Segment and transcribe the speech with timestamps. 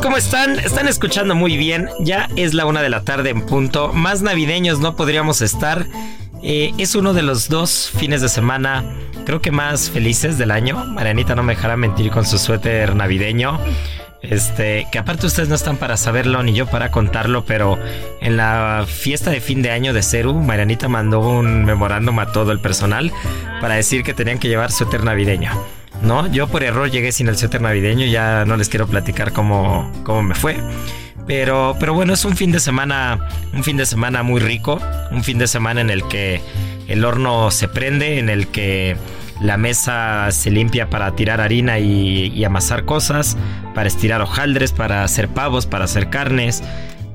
[0.00, 0.58] ¿Cómo están?
[0.58, 1.88] Están escuchando muy bien.
[2.00, 3.92] Ya es la una de la tarde en punto.
[3.92, 5.86] Más navideños no podríamos estar.
[6.42, 8.84] Eh, es uno de los dos fines de semana,
[9.24, 10.84] creo que más felices del año.
[10.86, 13.60] Marianita no me dejará mentir con su suéter navideño.
[14.22, 17.78] Este, que aparte ustedes no están para saberlo ni yo para contarlo, pero
[18.22, 22.52] en la fiesta de fin de año de Ceru, Marianita mandó un memorándum a todo
[22.52, 23.12] el personal
[23.60, 25.50] para decir que tenían que llevar suéter navideño.
[26.02, 29.90] No, yo por error llegué sin el suéter navideño, ya no les quiero platicar cómo,
[30.04, 30.56] cómo me fue.
[31.26, 34.78] Pero, pero bueno, es un fin de semana, un fin de semana muy rico,
[35.10, 36.42] un fin de semana en el que
[36.86, 38.96] el horno se prende, en el que
[39.40, 43.38] la mesa se limpia para tirar harina y, y amasar cosas,
[43.74, 46.62] para estirar hojaldres, para hacer pavos, para hacer carnes,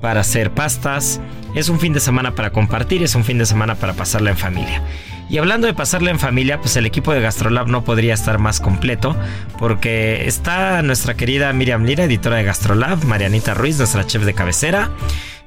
[0.02, 1.22] para hacer pastas.
[1.56, 4.38] Es un fin de semana para compartir, es un fin de semana para pasarla en
[4.38, 4.82] familia.
[5.30, 8.60] Y hablando de pasarla en familia, pues el equipo de Gastrolab no podría estar más
[8.60, 9.16] completo,
[9.60, 14.90] porque está nuestra querida Miriam Lira, editora de Gastrolab, Marianita Ruiz, nuestra chef de cabecera.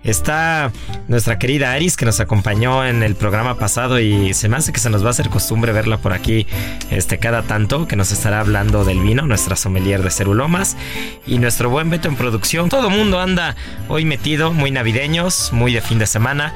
[0.05, 0.73] Está
[1.07, 4.81] nuestra querida Aris que nos acompañó en el programa pasado y se me hace que
[4.81, 6.47] se nos va a hacer costumbre verla por aquí
[6.91, 10.77] este, cada tanto, que nos estará hablando del vino, nuestra sommelier de cerulomas
[11.25, 12.69] y nuestro buen Beto en producción.
[12.69, 13.55] Todo mundo anda
[13.89, 16.53] hoy metido, muy navideños, muy de fin de semana.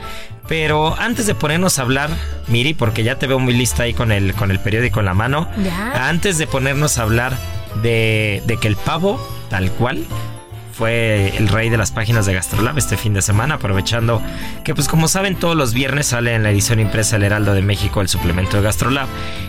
[0.49, 2.11] Pero antes de ponernos a hablar,
[2.49, 5.15] Miri, porque ya te veo muy lista ahí con el, con el periódico en la
[5.15, 6.09] mano, Ya.
[6.09, 7.37] antes de ponernos a hablar
[7.83, 9.21] de, de que el pavo,
[9.51, 10.05] tal cual,
[10.73, 14.21] fue el rey de las páginas de Gastrolab este fin de semana, aprovechando
[14.63, 17.63] que pues como saben todos los viernes sale en la edición impresa El Heraldo de
[17.63, 19.09] México el suplemento de Gastrolab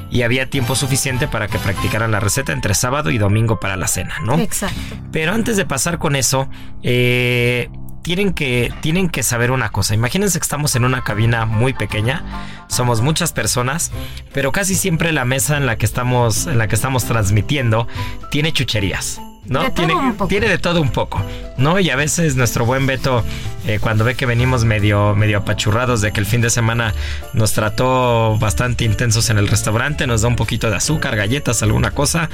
[0.09, 3.87] y había tiempo suficiente para que practicaran la receta entre sábado y domingo para la
[3.89, 4.39] cena, ¿no?
[4.39, 4.79] Exacto.
[5.11, 6.47] Pero antes de pasar con eso,
[6.81, 7.69] eh,
[8.07, 9.93] tienen, que, tienen que saber una cosa.
[9.93, 12.23] Imagínense que estamos en una cabina muy pequeña,
[12.69, 13.91] somos muchas personas,
[14.33, 17.85] pero casi siempre la mesa en la que estamos, en la que estamos transmitiendo
[18.31, 19.19] tiene chucherías.
[19.47, 19.61] ¿no?
[19.61, 19.93] De tiene,
[20.29, 21.21] tiene de todo un poco,
[21.57, 21.81] ¿no?
[21.81, 23.25] Y a veces nuestro buen Beto,
[23.65, 26.93] eh, cuando ve que venimos medio, medio apachurrados de que el fin de semana
[27.33, 31.91] nos trató bastante intensos en el restaurante, nos da un poquito de azúcar, galletas, alguna
[31.91, 32.29] cosa.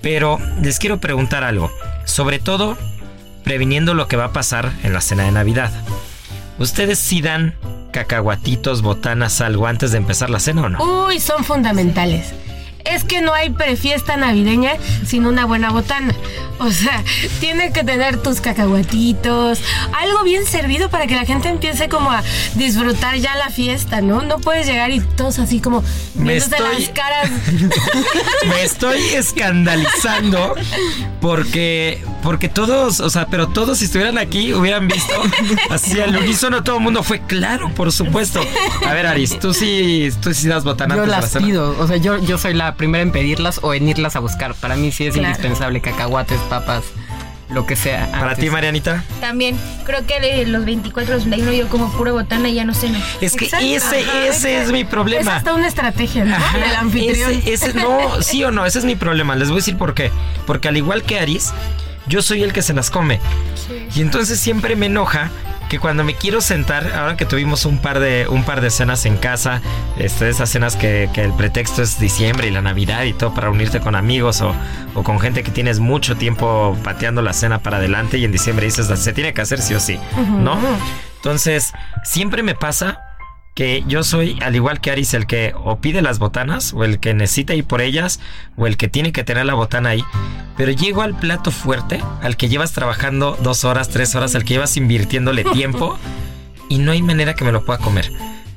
[0.00, 1.70] Pero les quiero preguntar algo,
[2.06, 2.78] sobre todo
[3.50, 5.72] previniendo lo que va a pasar en la cena de Navidad.
[6.60, 7.56] ¿Ustedes sí dan
[7.90, 11.06] cacahuatitos, botanas, algo antes de empezar la cena o no?
[11.06, 12.32] Uy, son fundamentales.
[12.84, 14.72] Es que no hay prefiesta navideña
[15.06, 16.14] sin una buena botana.
[16.58, 17.02] O sea,
[17.40, 19.60] tiene que tener tus cacahuatitos,
[19.98, 22.22] algo bien servido para que la gente empiece como a
[22.54, 24.20] disfrutar ya la fiesta, ¿no?
[24.22, 25.82] No puedes llegar y todos así como
[26.14, 27.30] Me estoy- las caras.
[28.48, 30.54] Me estoy escandalizando
[31.20, 35.14] porque porque todos, o sea, pero todos si estuvieran aquí hubieran visto
[35.70, 38.40] así al unísono todo el mundo fue claro, por supuesto.
[38.86, 42.18] A ver, Aris, tú sí tú sí das botanas Yo las pido, o sea, yo,
[42.18, 44.54] yo soy la primera en pedirlas o en irlas a buscar.
[44.54, 45.28] Para mí sí es Claro.
[45.28, 46.84] indispensable cacahuates, papas,
[47.50, 48.10] lo que sea.
[48.12, 49.02] Para ti, Marianita.
[49.20, 52.74] También, creo que de los 24 los 31 yo como pura botana y ya no
[52.74, 52.98] ceno.
[53.20, 55.36] Es que Exacto, ese ajá, ese es mi Es problema.
[55.36, 56.36] hasta una estrategia, ¿no?
[56.36, 57.32] Ajá, Del anfitrión.
[57.44, 59.34] Ese, ese- no, sí o no, ese es mi problema.
[59.34, 60.10] Les voy a decir por qué.
[60.46, 61.52] Porque al igual que Aris,
[62.06, 63.18] yo soy el que se las come.
[63.96, 65.30] Y entonces siempre me enoja
[65.70, 69.06] que cuando me quiero sentar, ahora que tuvimos un par de, un par de cenas
[69.06, 69.62] en casa,
[69.96, 73.50] este, esas cenas que, que el pretexto es diciembre y la Navidad y todo para
[73.50, 74.52] unirte con amigos o,
[74.94, 78.66] o con gente que tienes mucho tiempo pateando la cena para adelante y en diciembre
[78.66, 80.00] dices, se tiene que hacer sí o sí,
[80.40, 80.58] ¿no?
[81.18, 81.72] Entonces,
[82.02, 83.09] siempre me pasa
[83.60, 86.98] que yo soy, al igual que Aris, el que o pide las botanas, o el
[86.98, 88.18] que necesita ir por ellas,
[88.56, 90.02] o el que tiene que tener la botana ahí.
[90.56, 94.54] Pero llego al plato fuerte, al que llevas trabajando dos horas, tres horas, al que
[94.54, 95.98] llevas invirtiéndole tiempo,
[96.70, 98.10] y no hay manera que me lo pueda comer.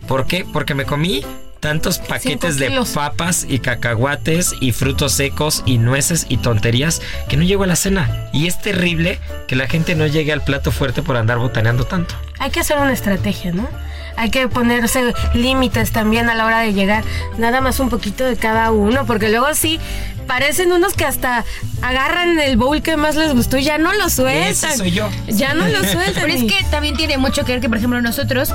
[0.07, 0.45] ¿Por qué?
[0.53, 1.21] Porque me comí
[1.59, 7.43] tantos paquetes de papas y cacahuates y frutos secos y nueces y tonterías que no
[7.43, 8.29] llego a la cena.
[8.31, 9.19] Y es terrible
[9.49, 12.15] que la gente no llegue al plato fuerte por andar botaneando tanto.
[12.39, 13.67] Hay que hacer una estrategia, ¿no?
[14.15, 17.03] Hay que ponerse límites también a la hora de llegar.
[17.37, 19.79] Nada más un poquito de cada uno, porque luego sí
[20.27, 21.43] parecen unos que hasta
[21.81, 24.71] agarran el bowl que más les gustó y ya no lo sueltan.
[24.71, 25.09] Ese soy yo.
[25.27, 26.23] Ya no lo sueltan.
[26.23, 28.53] Pero es que también tiene mucho que ver que, por ejemplo, nosotros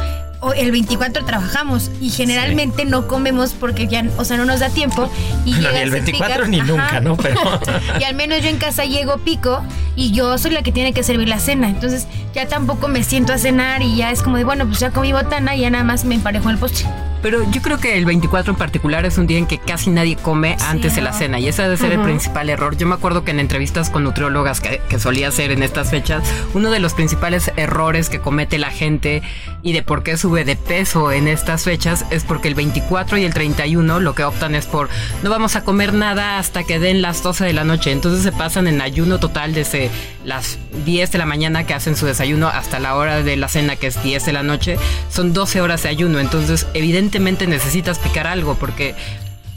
[0.56, 5.10] el 24 trabajamos y generalmente no comemos porque ya, o sea, no nos da tiempo.
[5.44, 6.66] Y No, ni llegas el y 24 picas- ni Ajá.
[6.66, 7.16] nunca, ¿no?
[7.16, 7.40] Pero
[8.00, 9.62] y al menos yo en casa llego pico
[9.96, 11.68] y yo soy la que tiene que servir la cena.
[11.68, 14.90] Entonces ya tampoco me siento a cenar y ya es como de, bueno, pues ya
[14.90, 16.86] comí botana y ya nada más me emparejo el postre.
[17.20, 20.14] Pero yo creo que el 24 en particular es un día en que casi nadie
[20.14, 22.76] come antes de la cena y ese debe ser el principal error.
[22.76, 26.22] Yo me acuerdo que en entrevistas con nutriólogas que, que solía hacer en estas fechas,
[26.54, 29.22] uno de los principales errores que comete la gente
[29.62, 33.24] y de por qué sube de peso en estas fechas es porque el 24 y
[33.24, 34.90] el 31 lo que optan es por
[35.22, 37.92] no vamos a comer nada hasta que den las 12 de la noche.
[37.92, 39.90] Entonces se pasan en ayuno total desde
[40.26, 43.76] las 10 de la mañana que hacen su desayuno hasta la hora de la cena
[43.76, 44.76] que es 10 de la noche.
[45.08, 46.20] Son 12 horas de ayuno.
[46.20, 48.96] Entonces evidentemente necesitas picar algo porque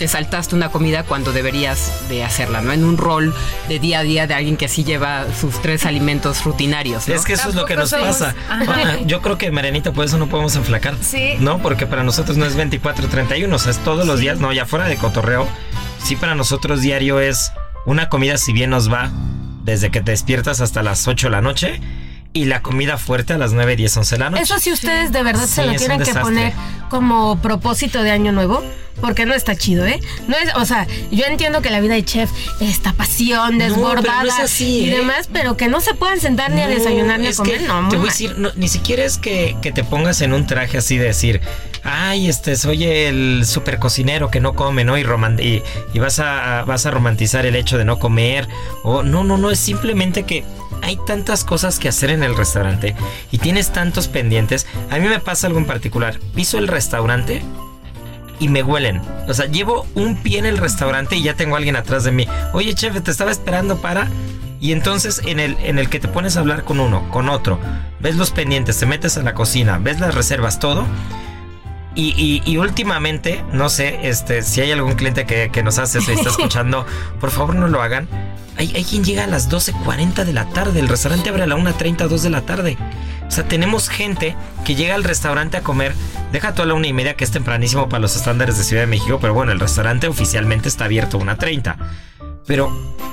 [0.01, 2.71] te saltaste una comida cuando deberías de hacerla, ¿no?
[2.73, 3.35] En un rol
[3.69, 7.07] de día a día de alguien que sí lleva sus tres alimentos rutinarios.
[7.07, 7.13] ¿no?
[7.13, 8.35] es que eso es lo que nos somos- pasa.
[8.49, 8.97] Ajá.
[9.05, 10.95] Yo creo que, Marianita, por eso no podemos enflacar.
[11.01, 11.35] Sí.
[11.39, 14.51] No, porque para nosotros no es 24 31, o sea, es todos los días, no,
[14.51, 15.47] ya fuera de cotorreo.
[16.03, 17.51] Sí, para nosotros diario es
[17.85, 19.11] una comida, si bien nos va
[19.63, 21.79] desde que te despiertas hasta las 8 de la noche.
[22.33, 24.43] Y la comida fuerte a las 9, 10, 11 de la noche.
[24.43, 26.53] Eso si ustedes de verdad Sí, se lo tienen que poner
[26.89, 28.63] como propósito de año nuevo,
[29.01, 29.99] porque no está chido, ¿eh?
[30.29, 32.29] No es, o sea, yo entiendo que la vida de chef,
[32.61, 34.97] esta pasión no desbordada es así, y ¿eh?
[34.99, 37.67] demás, pero que no se puedan sentar ni a desayunar ni a es comer, que
[37.67, 40.47] no, te voy a decir, no, ni siquiera es que, que te pongas en un
[40.47, 41.41] traje así de decir,
[41.83, 44.97] ay, este, soy el super cocinero que no come, ¿no?
[44.97, 45.63] Y, roman- y,
[45.93, 48.47] y vas, a, vas a romantizar el hecho de no comer.
[48.83, 50.43] O no, no, no, es simplemente que
[50.81, 52.95] hay tantas cosas que hacer en el restaurante
[53.31, 54.65] y tienes tantos pendientes.
[54.89, 56.19] A mí me pasa algo en particular.
[56.35, 57.41] Piso el restaurante
[58.39, 59.01] y me huelen.
[59.27, 62.11] O sea, llevo un pie en el restaurante y ya tengo a alguien atrás de
[62.11, 62.27] mí.
[62.53, 64.07] Oye, chef, te estaba esperando para.
[64.59, 67.59] Y entonces en el, en el que te pones a hablar con uno, con otro,
[67.99, 70.85] ves los pendientes, te metes a la cocina, ves las reservas, todo.
[71.95, 75.97] Y, y- y últimamente, no sé, este, si hay algún cliente que, que nos hace
[75.99, 76.85] eso y está escuchando,
[77.19, 78.07] por favor no lo hagan.
[78.57, 82.07] Hay, quien llega a las 12.40 de la tarde, el restaurante abre a la 1.30,
[82.07, 82.77] 2 de la tarde.
[83.27, 85.95] O sea, tenemos gente que llega al restaurante a comer,
[86.31, 88.87] deja toda la una y media que es tempranísimo para los estándares de Ciudad de
[88.87, 91.75] México, pero bueno, el restaurante oficialmente está abierto a 1.30.
[92.45, 92.71] Pero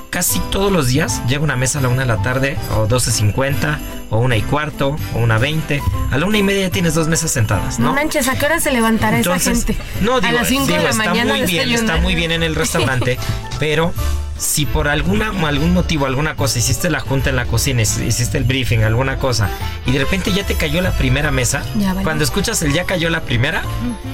[0.09, 3.77] casi todos los días llega una mesa a la una de la tarde, o 12.50,
[4.09, 5.81] o una y cuarto, o una 20.
[6.11, 7.93] A la una y media ya tienes dos mesas sentadas, No ¿no?
[7.93, 9.81] manches, ¿a qué hora se levantará esa Entonces, gente?
[10.01, 12.31] No, digo, a las 5 digo, de la está mañana muy bien, está muy bien
[12.31, 13.17] en el restaurante,
[13.59, 13.93] pero
[14.37, 18.37] si por alguna algún motivo, alguna cosa, hiciste la junta en la cocina, hic- hiciste
[18.37, 19.49] el briefing, alguna cosa,
[19.85, 23.09] y de repente ya te cayó la primera mesa, Ya cuando escuchas el ya cayó
[23.09, 23.61] la primera,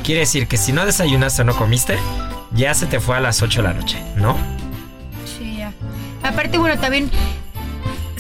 [0.04, 1.98] quiere decir que si no desayunaste o no comiste,
[2.52, 4.36] ya se te fue a las 8 de la noche, ¿no?
[6.26, 7.10] Aparte, bueno, también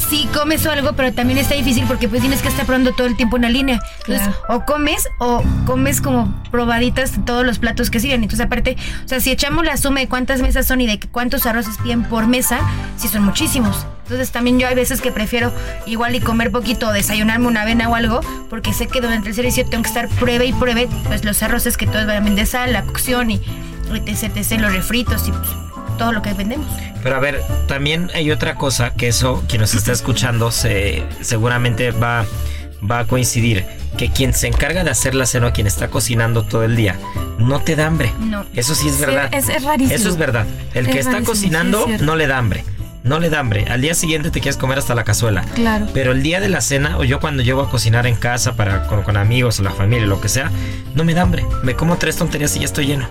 [0.09, 3.07] sí comes o algo, pero también está difícil porque pues tienes que estar probando todo
[3.07, 3.79] el tiempo una línea.
[4.05, 8.23] Entonces, o comes o comes como probaditas de todos los platos que siguen.
[8.23, 11.45] Entonces, aparte, o sea, si echamos la suma de cuántas mesas son y de cuántos
[11.45, 12.59] arroces piden por mesa,
[12.97, 13.85] sí son muchísimos.
[14.03, 15.51] Entonces, también yo hay veces que prefiero
[15.87, 19.35] igual y comer poquito o desayunarme una avena o algo, porque sé que durante el
[19.35, 22.73] servicio tengo que estar pruebe y pruebe pues los arroces que todos van de sal,
[22.73, 23.41] la cocción y
[23.91, 25.49] etc, etc, los refritos y pues,
[25.97, 26.67] todo lo que vendemos.
[27.03, 31.91] Pero a ver, también hay otra cosa que eso, quien nos está escuchando, se, seguramente
[31.91, 32.25] va,
[32.89, 33.65] va a coincidir.
[33.97, 36.97] Que quien se encarga de hacer la cena, quien está cocinando todo el día,
[37.37, 38.11] no te da hambre.
[38.19, 38.45] No.
[38.53, 39.29] Eso sí es verdad.
[39.33, 39.95] es- es rarísimo.
[39.95, 40.45] Eso es verdad.
[40.73, 42.65] El Es que está rarísimo, sí, cocinando es no le da hambre.
[43.03, 43.65] No le da hambre.
[43.69, 45.43] Al día siguiente te quieres comer hasta la cazuela.
[45.53, 45.87] Claro.
[45.93, 48.87] Pero el día de la cena, o yo cuando llego a cocinar en casa para
[48.87, 50.49] con, con amigos o la familia, lo que sea,
[50.95, 51.45] no me da hambre.
[51.63, 53.07] Me como tres tonterías y ya estoy lleno.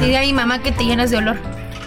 [0.00, 1.36] Diría mi mamá que te llenas de olor.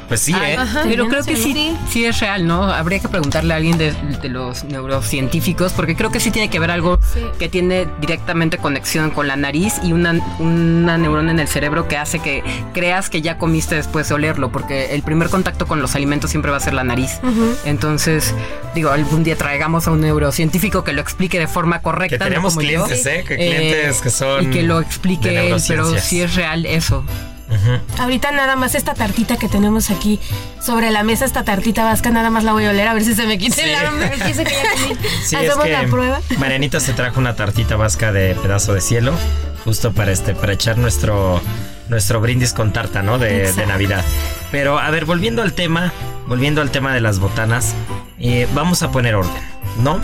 [0.07, 0.57] Pues sí, ¿eh?
[0.83, 2.63] Pero creo que sí, sí es real, ¿no?
[2.63, 6.59] Habría que preguntarle a alguien de, de los neurocientíficos, porque creo que sí tiene que
[6.59, 6.99] ver algo
[7.39, 11.97] que tiene directamente conexión con la nariz y una, una neurona en el cerebro que
[11.97, 15.95] hace que creas que ya comiste después de olerlo, porque el primer contacto con los
[15.95, 17.19] alimentos siempre va a ser la nariz.
[17.65, 18.33] Entonces,
[18.75, 22.17] digo, algún día traigamos a un neurocientífico que lo explique de forma correcta.
[22.17, 22.85] Que tenemos no como yo.
[22.85, 23.23] clientes, ¿eh?
[23.27, 27.03] Que clientes que son Y que lo explique él, pero sí es real eso.
[27.99, 30.19] Ahorita nada más esta tartita que tenemos aquí
[30.61, 33.15] sobre la mesa, esta tartita vasca, nada más la voy a oler a ver si
[33.15, 33.61] se me quita Sí.
[33.61, 34.45] el que ya.
[35.23, 36.19] Sí, es Hacemos que la prueba.
[36.37, 39.13] Marianita se trajo una tartita vasca de pedazo de cielo,
[39.63, 41.41] justo para este, para echar nuestro,
[41.89, 43.17] nuestro brindis con tarta, ¿no?
[43.17, 43.65] De, de.
[43.65, 44.03] Navidad.
[44.51, 45.91] Pero a ver, volviendo al tema,
[46.27, 47.73] volviendo al tema de las botanas,
[48.19, 49.41] eh, vamos a poner orden,
[49.79, 49.99] ¿no?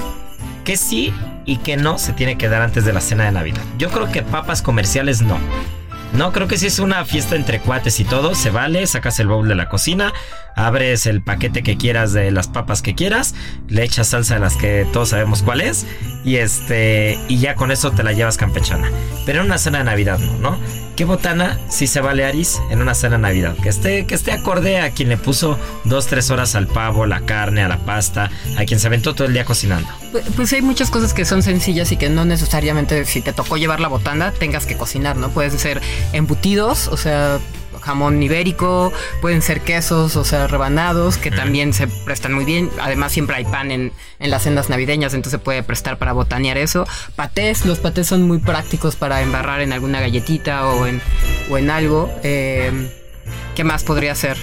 [0.63, 1.13] Que sí
[1.45, 3.61] y que no se tiene que dar antes de la cena de Navidad.
[3.77, 5.37] Yo creo que papas comerciales no.
[6.13, 9.27] No, creo que si es una fiesta entre cuates y todo, se vale, sacas el
[9.27, 10.13] bowl de la cocina,
[10.55, 13.33] abres el paquete que quieras de las papas que quieras,
[13.67, 15.87] le echas salsa de las que todos sabemos cuál es,
[16.23, 18.91] y este, y ya con eso te la llevas campechana.
[19.25, 20.59] Pero en una cena de Navidad no, ¿no?
[20.95, 23.55] ¿Qué botana si se vale Aris en una cena de Navidad?
[23.61, 27.21] Que esté, que esté acorde a quien le puso dos, tres horas al pavo, la
[27.21, 29.89] carne, a la pasta, a quien se aventó todo el día cocinando.
[30.11, 33.57] Pues, pues hay muchas cosas que son sencillas y que no necesariamente si te tocó
[33.57, 35.29] llevar la botana tengas que cocinar, ¿no?
[35.29, 35.81] Pueden ser
[36.11, 37.39] embutidos, o sea,
[37.83, 42.69] jamón ibérico, pueden ser quesos, o sea, rebanados, que también se prestan muy bien.
[42.81, 46.57] Además, siempre hay pan en, en las cenas navideñas, entonces se puede prestar para botanear
[46.57, 46.85] eso.
[47.15, 51.01] Patés, los patés son muy prácticos para embarrar en alguna galletita o en,
[51.49, 52.09] o en algo.
[52.23, 52.91] Eh,
[53.55, 54.37] ¿Qué más podría ser?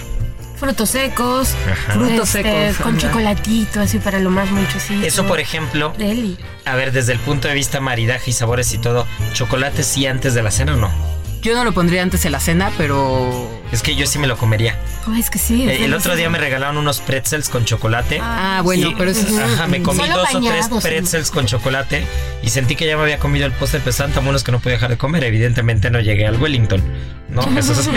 [0.57, 1.55] Frutos secos.
[1.71, 1.93] Ajá.
[1.93, 5.05] Frutos este, secos, Con chocolatito, así para lo más muchosito.
[5.05, 6.37] Eso, por ejemplo, Deli.
[6.65, 10.35] a ver, desde el punto de vista maridaje y sabores y todo, ¿chocolate sí antes
[10.35, 10.91] de la cena o no?
[11.41, 14.37] Yo no lo pondría antes de la cena, pero Es que yo sí me lo
[14.37, 14.75] comería.
[15.07, 15.63] Oh, es que sí.
[15.69, 18.19] es Eh, el otro día me regalaron unos pretzels con chocolate.
[18.21, 21.45] Ah, bueno, Y- pero eso es- Ajá, me comí Solo dos o tres pretzels con
[21.45, 22.05] chocolate
[22.43, 24.73] y sentí que ya me había comido el postre, pero tan buenos que no podía
[24.75, 25.23] dejar de comer.
[25.23, 26.81] Evidentemente no llegué al Wellington,
[27.29, 27.41] ¿no?
[27.57, 27.89] Eso es, eso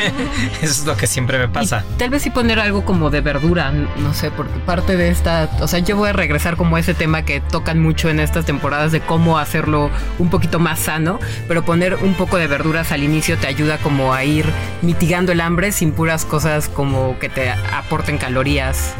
[0.63, 1.85] es lo que siempre me pasa.
[1.99, 5.69] Tal vez sí poner algo como de verdura, no sé, porque parte de esta, o
[5.69, 8.93] sea, yo voy a regresar como a ese tema que tocan mucho en estas temporadas
[8.93, 13.37] de cómo hacerlo un poquito más sano, pero poner un poco de verduras al inicio
[13.39, 14.47] te ayuda como a ir
[14.83, 18.95] mitigando el hambre sin puras cosas como que te aporten calorías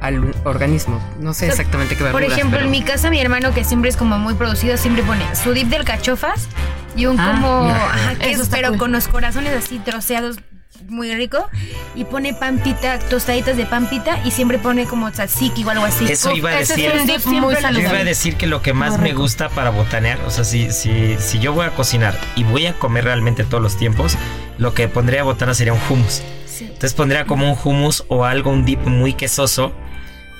[0.00, 1.00] al organismo.
[1.18, 2.32] No sé exactamente qué Por verduras.
[2.38, 5.24] ejemplo, pero- en mi casa mi hermano que siempre es como muy producido siempre pone
[5.34, 6.46] su dip del cachofas
[6.96, 8.78] y un Ah, como ajá, que es, pero cool.
[8.78, 10.36] con los corazones así troceados
[10.88, 11.48] muy rico
[11.94, 16.06] y pone pampita, tostaditas de pampita y siempre pone como tzatziki o algo así.
[16.10, 16.86] Eso iba a decir.
[16.86, 18.98] es un dip Siempre muy lo- Yo iba a decir que lo que más Muy
[19.00, 19.20] me rico.
[19.22, 22.72] gusta para botanear, o sea, si, si, si yo voy a cocinar y voy a
[22.74, 24.16] comer realmente todos los tiempos,
[24.58, 26.22] lo que pondría a botana sería un hummus.
[26.60, 29.72] Entonces pondría como un hummus o algo, un dip muy quesoso.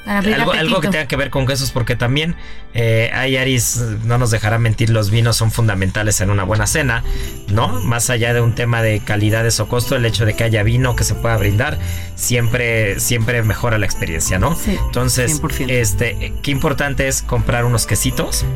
[0.07, 2.35] Algo, algo que tenga que ver con quesos, porque también
[2.73, 7.05] eh, hay Aris, no nos dejará mentir, los vinos son fundamentales en una buena cena,
[7.49, 7.69] ¿no?
[7.81, 10.97] Más allá de un tema de calidades o costo, el hecho de que haya vino
[10.97, 11.79] que se pueda brindar
[12.15, 14.57] siempre, siempre mejora la experiencia, ¿no?
[14.57, 14.79] Sí.
[14.87, 15.71] Entonces, 100%.
[15.71, 18.47] este, qué importante es comprar unos quesitos.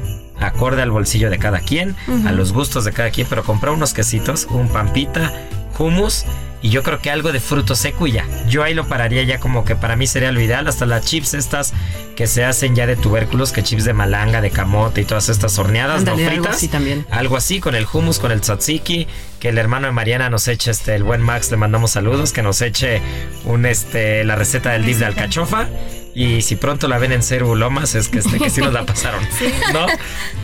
[0.40, 1.94] Acorde al bolsillo de cada quien,
[2.26, 5.32] a los gustos de cada quien, pero comprar unos quesitos, un pampita,
[5.78, 6.24] hummus
[6.60, 8.24] y yo creo que algo de fruto seco y ya.
[8.48, 10.68] Yo ahí lo pararía ya como que para mí sería lo ideal.
[10.68, 11.72] Hasta las chips estas
[12.14, 15.58] que se hacen ya de tubérculos, que chips de malanga, de camote y todas estas
[15.58, 16.56] horneadas, Ándale, no algo fritas.
[16.56, 17.04] así también.
[17.10, 19.08] Algo así con el hummus, con el tzatziki,
[19.40, 22.42] que el hermano de Mariana nos eche este, el buen Max, le mandamos saludos, que
[22.42, 23.02] nos eche
[23.44, 25.66] un este la receta del dip de alcachofa.
[26.14, 28.84] Y si pronto la ven en Ceru Lomas, es que, este, que sí nos la
[28.84, 29.22] pasaron.
[29.72, 29.86] ¿No?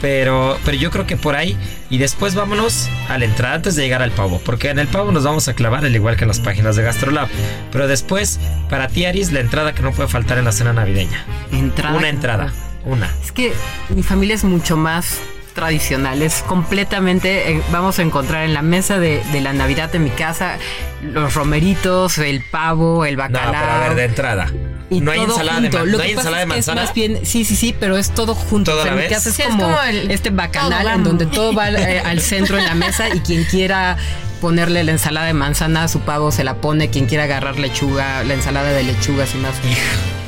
[0.01, 1.57] Pero, pero yo creo que por ahí.
[1.91, 4.41] Y después vámonos a la entrada antes de llegar al pavo.
[4.45, 6.83] Porque en el pavo nos vamos a clavar, al igual que en las páginas de
[6.83, 7.29] Gastrolab.
[7.71, 11.25] Pero después, para ti, Aris, la entrada que no puede faltar en la cena navideña.
[11.53, 11.97] Entrada.
[11.97, 12.53] Una entrada.
[12.85, 13.11] Una.
[13.23, 13.53] Es que
[13.91, 15.21] mi familia es mucho más
[15.59, 19.99] tradicional, es completamente, eh, vamos a encontrar en la mesa de, de la Navidad de
[19.99, 20.57] mi casa
[21.03, 23.53] los romeritos, el pavo, el No, bacalao.
[23.53, 24.53] pero a ver, de entrada.
[24.91, 25.79] y no hay ensalada junto.
[25.79, 26.83] de, ma- Lo no hay ensalada de es que es manzana.
[26.87, 28.71] más bien, sí, sí, sí, pero es todo junto.
[28.71, 29.17] ¿Todo O sea, a la en mi vez?
[29.19, 32.21] casa es, Sí, es como, como el- este bacanal en donde todo va eh, al
[32.21, 33.97] centro en la mesa y quien quiera
[34.41, 38.23] ponerle la ensalada de manzana a su pavo se la pone, quien quiera agarrar lechuga,
[38.23, 39.55] la ensalada de lechuga y más.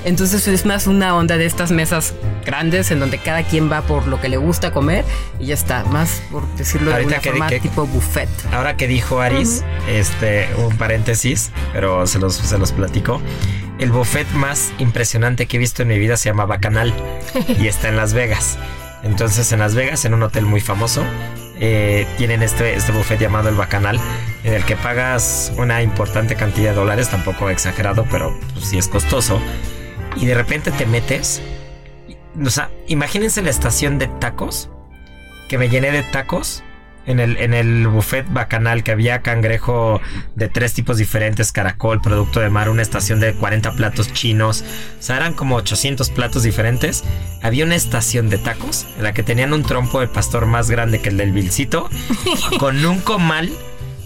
[0.04, 2.14] Entonces es más una onda de estas mesas
[2.46, 5.04] grandes en donde cada quien va por lo que le gusta comer
[5.38, 8.28] y ya está, más por decirlo de alguna que- forma que- tipo buffet.
[8.52, 13.20] Ahora que dijo Aris, este, un paréntesis, pero se los, se los platico.
[13.78, 16.92] El buffet más impresionante que he visto en mi vida se llama Bacanal
[17.60, 18.58] y está en Las Vegas.
[19.02, 21.02] Entonces, en Las Vegas, en un hotel muy famoso,
[21.58, 23.98] eh, tienen este, este buffet llamado el Bacanal,
[24.44, 28.88] en el que pagas una importante cantidad de dólares, tampoco exagerado, pero pues, sí es
[28.88, 29.40] costoso.
[30.16, 31.42] Y de repente te metes.
[32.44, 34.70] O sea, imagínense la estación de tacos,
[35.48, 36.62] que me llené de tacos
[37.06, 40.00] en el, en el buffet bacanal que había cangrejo
[40.36, 44.64] de tres tipos diferentes, caracol, producto de mar, una estación de 40 platos chinos,
[44.98, 47.04] o sea, eran como 800 platos diferentes.
[47.42, 51.00] Había una estación de tacos en la que tenían un trompo de pastor más grande
[51.00, 51.88] que el del Vilcito,
[52.58, 53.50] con un comal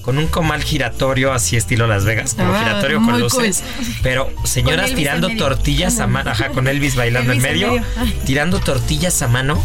[0.04, 3.62] con un comal giratorio así estilo Las Vegas, como Ah, giratorio con luces,
[4.02, 7.82] pero señoras tirando tortillas a mano, ajá, con Elvis bailando Elvis en en medio,
[8.26, 9.62] tirando tortillas a mano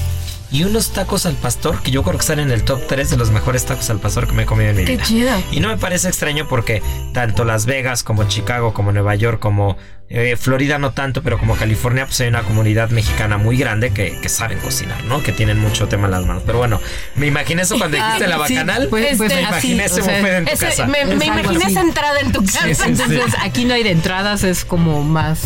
[0.51, 3.17] y unos tacos al pastor que yo creo que están en el top 3 de
[3.17, 5.03] los mejores tacos al pastor que me he comido en mi Qué vida.
[5.03, 5.31] chido.
[5.51, 6.81] Y no me parece extraño porque
[7.13, 9.77] tanto Las Vegas como Chicago, como Nueva York, como
[10.11, 14.19] eh, Florida no tanto, pero como California, pues hay una comunidad mexicana muy grande que,
[14.19, 15.21] que saben cocinar, ¿no?
[15.21, 16.41] Que tienen mucho tema en las manos.
[16.47, 16.81] Pero bueno,
[17.15, 18.87] me imaginé eso cuando dijiste la Ah, sí, bacanal.
[18.89, 20.85] pues- pues me así, imaginé ese o sea, buffet en tu Ese- casa.
[20.87, 21.71] me, me imaginé así.
[21.73, 22.61] esa entrada en tu casa.
[22.65, 22.81] sí, sí.
[22.87, 25.41] Entonces, aquí no hay de entradas, es como más.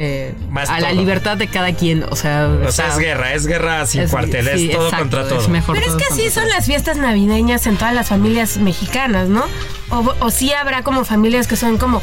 [0.00, 2.04] Eh, Más a la libertad de cada quien.
[2.04, 4.98] O sea, O sea, es guerra, es guerra sin es- cuartel, es sí, todo exacto,
[5.16, 5.48] contra es todo.
[5.48, 6.54] mejor Pero es que así son todo.
[6.54, 9.44] las fiestas navideñas en todas las familias mexicanas, ¿no?
[9.90, 12.00] O, o sí habrá como familias que son como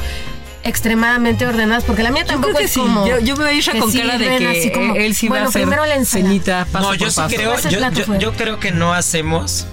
[0.64, 2.80] extremadamente ordenadas, porque la mía Yo tampoco es sí.
[2.80, 3.08] como.
[3.08, 5.28] Yo, yo veo a Isha que con sí cara de que así como, él sí
[5.28, 7.36] va bueno, a hacer primero la cenita paso No, por yo sí paso.
[7.36, 9.68] creo, yo, yo- yo creo que no hacemos.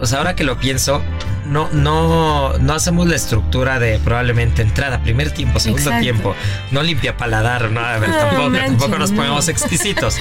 [0.00, 1.02] O sea, ahora que lo pienso,
[1.48, 6.02] no, no, no hacemos la estructura de probablemente entrada, primer tiempo, segundo Exacto.
[6.02, 6.34] tiempo.
[6.70, 9.16] No limpia paladar, no, a ver, tampoco, tampoco nos no.
[9.16, 10.16] ponemos exquisitos.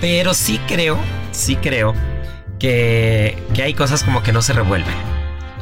[0.00, 0.98] Pero sí creo,
[1.32, 1.94] sí creo
[2.58, 4.94] que, que hay cosas como que no se revuelven,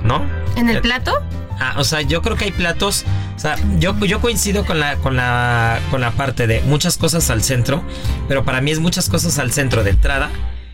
[0.02, 0.24] ¿no?
[0.56, 1.12] ¿En el Eh, plato?
[1.60, 3.04] Ah, o sea, yo creo que hay platos.
[3.36, 7.30] O sea, yo, yo coincido con la, con, la, con la parte de muchas cosas
[7.30, 7.82] al centro,
[8.28, 10.28] pero para mí es muchas cosas al centro de entrada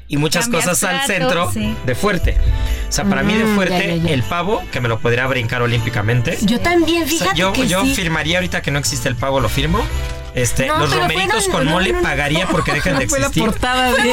[0.09, 1.75] y muchas Cambias cosas al plato, centro sí.
[1.87, 2.37] de fuerte.
[2.89, 4.15] O sea, para mí de Mm, fuerte, ya, ya, ya.
[4.15, 6.39] el pavo, que me lo podría brincar olímpicamente.
[6.43, 7.95] Yo también, O sea, fíjate yo que yo sí.
[7.95, 9.85] firmaría ahorita que no existe el pavo, lo firmo.
[10.35, 13.45] Este, No, los romeritos con no, mole no, pagaría porque dejen de Fue la existir.
[13.51, 14.13] portada de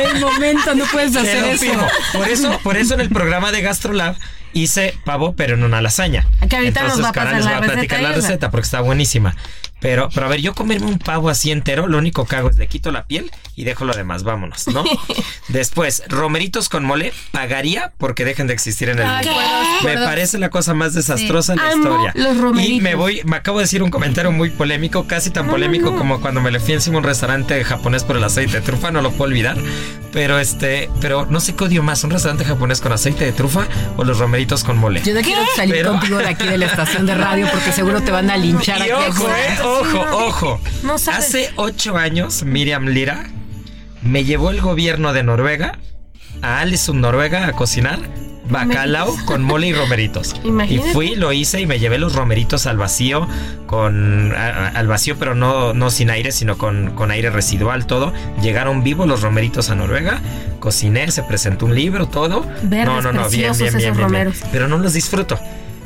[0.14, 1.64] el momento, no puedes hacer eso.
[1.64, 1.86] firmo.
[2.12, 4.16] Por eso, por eso en el programa de GastroLab
[4.54, 6.26] hice pavo, pero en una lasaña.
[6.48, 8.28] Que ahorita nos va a pasar les la voy a platicar receta la y esa.
[8.28, 9.34] receta porque está buenísima.
[9.82, 12.56] Pero, pero a ver, yo comerme un pavo así entero, lo único que hago es
[12.56, 14.84] le quito la piel y dejo lo demás, vámonos, ¿no?
[15.48, 19.40] Después, romeritos con mole, pagaría porque dejen de existir en el Ay, mundo.
[19.84, 22.12] Me parece la cosa más desastrosa en la Amo historia.
[22.14, 22.82] los y romeritos.
[22.82, 26.40] me voy, me acabo de decir un comentario muy polémico, casi tan polémico como cuando
[26.40, 29.10] me le fui encima a un restaurante japonés por el aceite de trufa, no lo
[29.10, 29.56] puedo olvidar.
[30.12, 33.66] Pero este, pero no sé qué odio más, un restaurante japonés con aceite de trufa
[33.96, 35.00] o los romeritos con mole.
[35.02, 38.02] Yo no quiero salir Pero- contigo de aquí de la estación de radio porque seguro
[38.02, 38.92] te van a linchar Y aquí.
[38.92, 40.60] ojo, eh, ojo, ojo.
[40.82, 41.26] No sabes.
[41.26, 43.24] Hace ocho años, Miriam Lira
[44.02, 45.78] me llevó el gobierno de Noruega
[46.42, 47.98] a Alison, Noruega, a cocinar
[48.52, 50.36] bacalao con mole y romeritos.
[50.44, 50.90] Imagínate.
[50.90, 53.26] Y fui, lo hice y me llevé los romeritos al vacío,
[53.66, 58.12] con a- al vacío, pero no, no sin aire, sino con, con aire residual, todo.
[58.42, 60.20] Llegaron vivos los romeritos a Noruega,
[60.60, 62.42] cociné, se presentó un libro, todo.
[62.62, 64.32] Verdes, no, no, no, bien, bien, bien, bien.
[64.52, 65.38] Pero no los disfruto.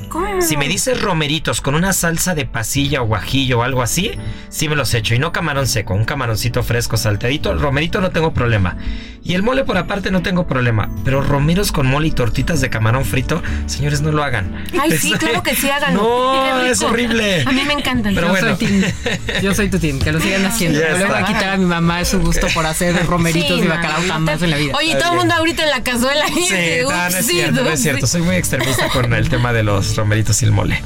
[0.08, 0.40] ¿Cómo?
[0.42, 4.12] Si me dices romeritos con una salsa de pasilla o guajillo o algo así,
[4.48, 5.14] sí me los echo.
[5.14, 7.50] Y no camarón seco, un camaroncito fresco saltadito.
[7.50, 8.76] El romerito no tengo problema.
[9.24, 10.88] Y el mole por aparte no tengo problema.
[11.04, 14.64] Pero romeros con mole y tortitas de camarón frito, señores, no lo hagan.
[14.80, 16.02] Ay, sí, Es- claro que sí, háganlo.
[16.56, 17.42] No, es horrible.
[17.44, 18.14] A mí me encantan.
[18.14, 18.56] Pero yo bueno.
[18.56, 18.84] soy team.
[19.42, 20.78] Yo soy tu team, que lo sigan haciendo.
[20.78, 23.64] Ya Yo le voy a quitar a mi mamá su gusto por hacer romeritos Sí,
[23.64, 24.74] y bacalao no, jamás en la vida.
[24.76, 26.24] Oye, todo el mundo ahorita en la cazuela.
[26.28, 28.06] Sí, no, no es cierto, no es cierto.
[28.06, 30.82] Soy muy extremista con el tema de los romeritos y el mole.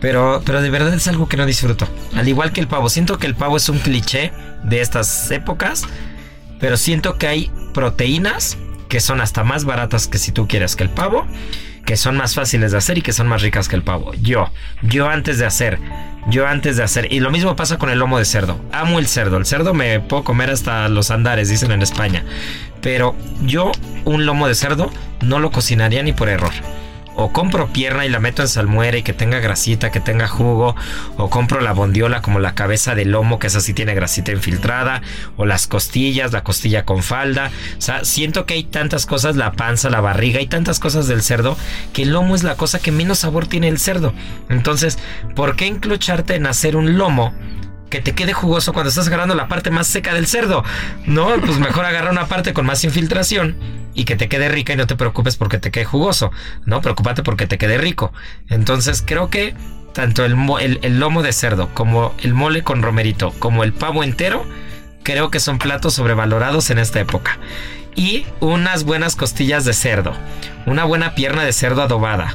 [0.00, 1.88] Pero, pero de verdad es algo que no disfruto.
[2.14, 2.90] Al igual que el pavo.
[2.90, 5.84] Siento que el pavo es un cliché de estas épocas.
[6.60, 10.82] Pero siento que hay proteínas que son hasta más baratas que si tú quieres que
[10.82, 11.26] el pavo.
[11.86, 14.12] Que son más fáciles de hacer y que son más ricas que el pavo.
[14.20, 14.50] Yo,
[14.82, 15.78] yo antes de hacer,
[16.28, 17.10] yo antes de hacer.
[17.10, 18.60] Y lo mismo pasa con el lomo de cerdo.
[18.72, 19.38] Amo el cerdo.
[19.38, 22.24] El cerdo me puedo comer hasta los andares, dicen en España.
[22.82, 23.72] Pero yo
[24.04, 24.90] un lomo de cerdo
[25.22, 26.52] no lo cocinaría ni por error.
[27.16, 30.74] O compro pierna y la meto en salmuera y que tenga grasita, que tenga jugo.
[31.16, 35.02] O compro la bondiola como la cabeza del lomo, que esa sí tiene grasita infiltrada.
[35.36, 37.50] O las costillas, la costilla con falda.
[37.78, 41.22] O sea, siento que hay tantas cosas, la panza, la barriga, hay tantas cosas del
[41.22, 41.56] cerdo,
[41.92, 44.12] que el lomo es la cosa que menos sabor tiene el cerdo.
[44.48, 44.98] Entonces,
[45.34, 47.32] ¿por qué enclocharte en hacer un lomo?
[47.90, 50.64] Que te quede jugoso cuando estás agarrando la parte más seca del cerdo.
[51.06, 53.56] No, pues mejor agarra una parte con más infiltración
[53.94, 56.32] y que te quede rica y no te preocupes porque te quede jugoso.
[56.64, 58.12] No, preocúpate porque te quede rico.
[58.48, 59.54] Entonces creo que
[59.92, 64.44] tanto el- el lomo de cerdo como el mole con romerito como el pavo entero
[65.04, 67.38] creo que son platos sobrevalorados en esta época.
[67.96, 70.14] y unas buenas costillas de cerdo,
[70.66, 72.34] una buena pierna de cerdo adobada.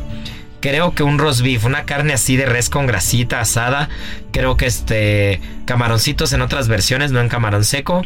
[0.61, 3.89] Creo que un roast beef, una carne así de res con grasita asada.
[4.31, 8.03] Creo que este camaroncitos en otras versiones, no en camarón seco.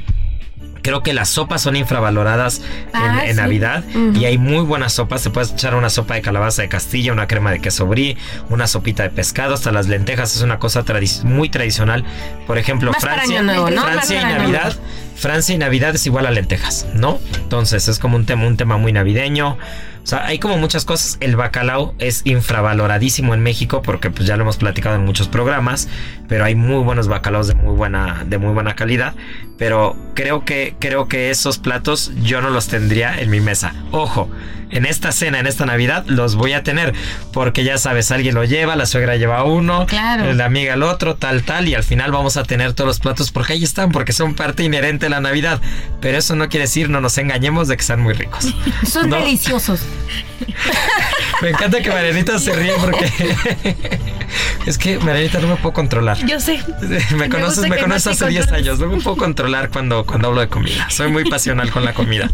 [0.81, 3.41] Creo que las sopas son infravaloradas en, Ah, en sí.
[3.41, 3.85] Navidad
[4.15, 5.23] y hay muy buenas sopas.
[5.23, 8.17] Te puedes echar una sopa de calabaza de Castilla, una crema de queso brie,
[8.49, 12.03] una sopita de pescado, hasta las lentejas es una cosa tradi- muy tradicional.
[12.45, 13.81] Por ejemplo, Más Francia, Año Nuevo, ¿no?
[13.81, 14.75] Francia y Navidad.
[15.15, 17.17] Francia y Navidad es igual a lentejas, ¿no?
[17.37, 19.57] Entonces es como un tema, un tema muy navideño.
[20.03, 21.17] O sea, hay como muchas cosas.
[21.21, 25.87] El bacalao es infravaloradísimo en México porque pues ya lo hemos platicado en muchos programas,
[26.33, 29.13] pero hay muy buenos bacalaos de muy buena, de muy buena calidad.
[29.59, 33.75] Pero creo que, creo que esos platos yo no los tendría en mi mesa.
[33.91, 34.31] Ojo,
[34.71, 36.95] en esta cena, en esta Navidad, los voy a tener
[37.33, 40.33] porque ya sabes, alguien lo lleva, la suegra lleva uno, Claro.
[40.33, 43.29] la amiga el otro, tal, tal, y al final vamos a tener todos los platos
[43.31, 45.61] porque ahí están, porque son parte inherente de la Navidad.
[46.01, 48.47] Pero eso no quiere decir, no nos engañemos de que están muy ricos.
[48.89, 49.17] Son No.
[49.17, 49.81] deliciosos.
[51.43, 53.05] Me encanta que Marianita se ríe porque
[54.65, 56.17] es que Marianita no me puedo controlar.
[56.25, 56.59] Yo sé.
[57.15, 58.67] Me conoces, me no conoces hace 10 controles.
[58.67, 60.89] años, no me puedo controlar cuando, cuando hablo de comida.
[60.89, 62.29] Soy muy pasional con la comida.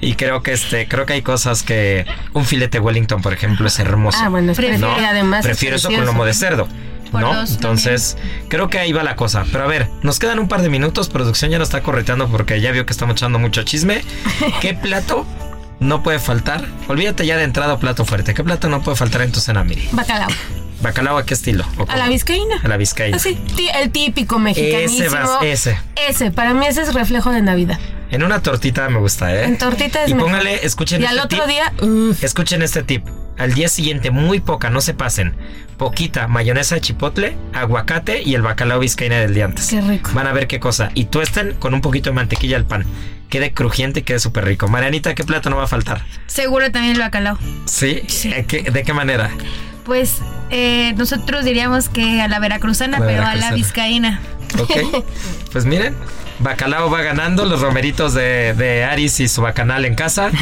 [0.00, 3.78] Y creo que este, creo que hay cosas que un filete Wellington, por ejemplo, es
[3.78, 4.18] hermoso.
[4.22, 5.40] Ah, bueno, es Prefiero- y además.
[5.40, 6.68] es Prefiero eso con lomo de cerdo.
[7.12, 7.42] ¿No?
[7.46, 8.16] Entonces,
[8.48, 9.44] creo que ahí va la cosa.
[9.52, 11.08] Pero a ver, nos quedan un par de minutos.
[11.08, 14.02] Producción ya nos está correteando porque ya vio que estamos echando mucho chisme.
[14.60, 15.24] ¿Qué plato
[15.78, 16.64] no puede faltar?
[16.88, 18.34] Olvídate ya de entrada plato fuerte.
[18.34, 19.88] ¿Qué plato no puede faltar en tu cena, Miri?
[19.92, 20.28] Bacalao.
[20.84, 21.64] ¿Bacalao a qué estilo?
[21.78, 22.56] ¿O A la vizcaína.
[22.62, 23.16] A la vizcaína.
[23.16, 25.06] Así, ti- el típico mexicanísimo.
[25.06, 25.78] Ese vas- ese.
[26.08, 27.78] Ese, para mí ese es reflejo de Navidad.
[28.10, 29.44] En una tortita me gusta, ¿eh?
[29.44, 30.30] En tortita es Y mejor.
[30.30, 31.48] póngale, escuchen Y al este otro tip.
[31.48, 31.72] día.
[32.20, 33.06] Escuchen este tip.
[33.38, 35.34] Al día siguiente, muy poca, no se pasen.
[35.78, 39.66] Poquita mayonesa de chipotle, aguacate y el bacalao vizcaína del día antes.
[39.70, 40.10] Qué rico.
[40.12, 40.90] Van a ver qué cosa.
[40.94, 42.84] Y tuesten con un poquito de mantequilla el pan.
[43.30, 44.68] Quede crujiente y quede súper rico.
[44.68, 46.02] Marianita, ¿qué plato no va a faltar?
[46.26, 47.38] Seguro también el bacalao.
[47.64, 48.02] ¿Sí?
[48.28, 49.30] ¿De qué, de qué manera?
[49.84, 50.18] Pues
[50.50, 54.20] eh, nosotros diríamos que a la veracruzana, La pero a la vizcaína.
[54.58, 55.04] Ok.
[55.52, 55.94] Pues miren,
[56.40, 60.32] Bacalao va ganando, los romeritos de, de Aris y su bacanal en casa.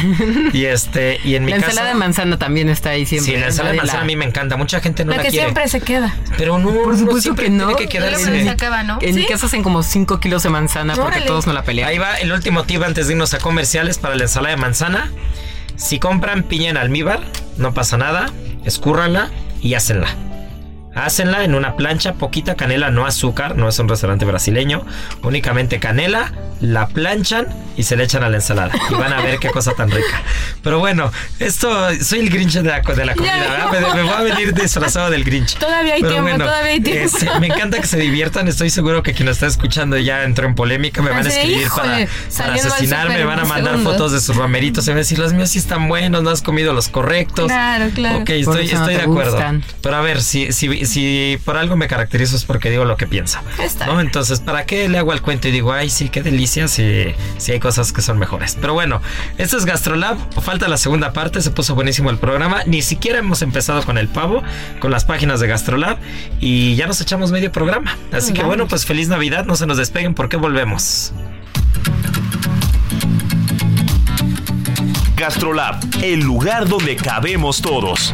[0.51, 1.67] Y este, y en mi La casa.
[1.69, 3.33] ensalada de manzana también está ahí siempre.
[3.35, 4.57] Sí, la ensalada de manzana a mí me encanta.
[4.57, 5.45] Mucha gente no La la, que quiere.
[5.45, 6.15] siempre se queda.
[6.35, 7.67] Pero no, Por no supuesto siempre que no.
[7.75, 8.49] Tiene que se quedarse.
[8.49, 8.97] acaba, ¿no?
[9.03, 11.25] En mi casa hacen como 5 kilos de manzana porque Órale.
[11.27, 11.87] todos no la pelean.
[11.89, 15.11] Ahí va el último tip antes de irnos a comerciales para la ensalada de manzana.
[15.75, 17.19] Si compran piña en almíbar,
[17.57, 18.31] no pasa nada.
[18.65, 19.29] Escúrranla
[19.61, 20.32] y hácenla.
[20.95, 24.85] Hácenla en una plancha, poquita canela, no azúcar, no es un restaurante brasileño,
[25.23, 28.71] únicamente canela, la planchan y se le echan a la ensalada.
[28.89, 30.21] Y van a ver qué cosa tan rica.
[30.61, 33.71] Pero bueno, esto, soy el Grinch de la, de la comida, ¿verdad?
[33.71, 35.57] Me, me voy a venir disfrazado del Grinch.
[35.57, 37.17] Todavía hay Pero tiempo, bueno, todavía hay tiempo.
[37.17, 38.47] este, me encanta que se diviertan.
[38.47, 41.01] Estoy seguro que quien lo está escuchando ya entró en polémica.
[41.01, 43.17] Me van a escribir híjole, para, para asesinarme.
[43.17, 43.93] Me van a mandar segundos.
[43.93, 44.85] fotos de sus romeritos.
[44.85, 47.47] Se van a decir, los míos sí están buenos, no has comido los correctos.
[47.47, 48.19] Claro, claro.
[48.19, 49.31] Ok, estoy, no de acuerdo.
[49.31, 49.63] gustan.
[49.81, 53.07] Pero a ver, si, si, si por algo me caracterizo es porque digo lo que
[53.07, 53.39] pienso.
[53.59, 53.99] Está ¿no?
[53.99, 57.51] Entonces, ¿para qué le hago al cuento y digo, ay, sí, qué delicia si, si
[57.51, 58.57] hay cosas que son mejores?
[58.59, 59.01] Pero bueno,
[59.37, 60.17] esto es Gastrolab.
[60.41, 61.41] Falta la segunda parte.
[61.41, 62.63] Se puso buenísimo el programa.
[62.65, 64.43] Ni siquiera hemos empezado con el pavo,
[64.79, 65.97] con las páginas de Gastrolab.
[66.39, 67.97] Y ya nos echamos medio programa.
[68.11, 69.45] Así que bueno, pues feliz Navidad.
[69.45, 71.13] No se nos despeguen porque volvemos.
[75.15, 78.13] Gastrolab, el lugar donde cabemos todos.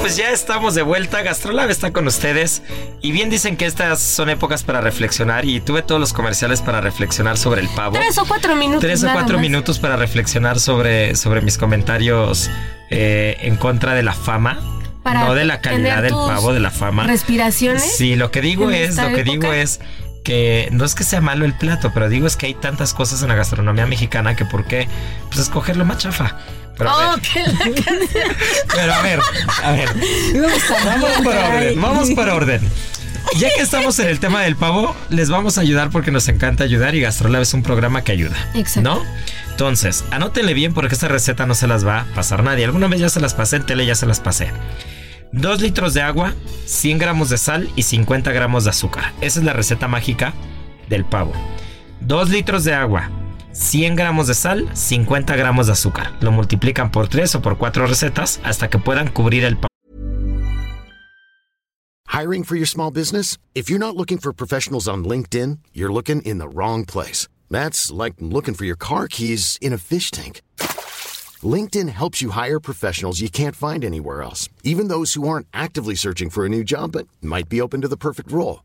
[0.00, 1.22] Pues ya estamos de vuelta.
[1.22, 2.62] Gastrolab está con ustedes.
[3.02, 5.44] Y bien dicen que estas son épocas para reflexionar.
[5.44, 7.96] Y tuve todos los comerciales para reflexionar sobre el pavo.
[7.96, 8.80] Tres o cuatro minutos.
[8.80, 9.42] Tres o cuatro más.
[9.42, 12.50] minutos para reflexionar sobre, sobre mis comentarios
[12.90, 14.58] eh, en contra de la fama.
[15.02, 17.06] Para no de la calidad del pavo, de la fama.
[17.06, 17.96] Respiraciones.
[17.96, 19.80] Sí, lo que digo es, lo que digo es
[20.24, 23.22] que no es que sea malo el plato, pero digo es que hay tantas cosas
[23.22, 24.88] en la gastronomía mexicana que por qué
[25.28, 26.36] pues escoger lo más chafa.
[26.80, 28.36] Pero a Oh, ver, que la canción.
[28.74, 29.20] pero a ver,
[29.62, 29.88] a ver.
[30.84, 32.60] Vamos por orden, vamos por orden.
[33.36, 36.64] Ya que estamos en el tema del pavo, les vamos a ayudar porque nos encanta
[36.64, 38.34] ayudar y Gastrolab es un programa que ayuda.
[38.54, 38.80] Exacto.
[38.90, 39.04] ¿No?
[39.50, 42.64] Entonces, anótenle bien porque esta receta no se las va a pasar nadie.
[42.64, 44.50] Alguna vez ya se las pasé en tele, ya se las pasé.
[45.32, 46.32] 2 litros de agua,
[46.64, 49.12] 100 gramos de sal y 50 gramos de azúcar.
[49.20, 50.32] Esa es la receta mágica
[50.88, 51.32] del pavo.
[52.00, 53.10] 2 litros de agua,
[53.52, 56.12] 100 gramos de sal, 50 gramos de azúcar.
[56.20, 59.58] Lo multiplican por 3 o por 4 recetas hasta que puedan cubrir el
[62.20, 63.38] Hiring for your small business?
[63.54, 67.28] If you're not looking for professionals on LinkedIn, you're looking in the wrong place.
[67.48, 70.42] That's like looking for your car keys in a fish tank.
[71.42, 75.94] LinkedIn helps you hire professionals you can't find anywhere else, even those who aren't actively
[75.94, 78.64] searching for a new job but might be open to the perfect role.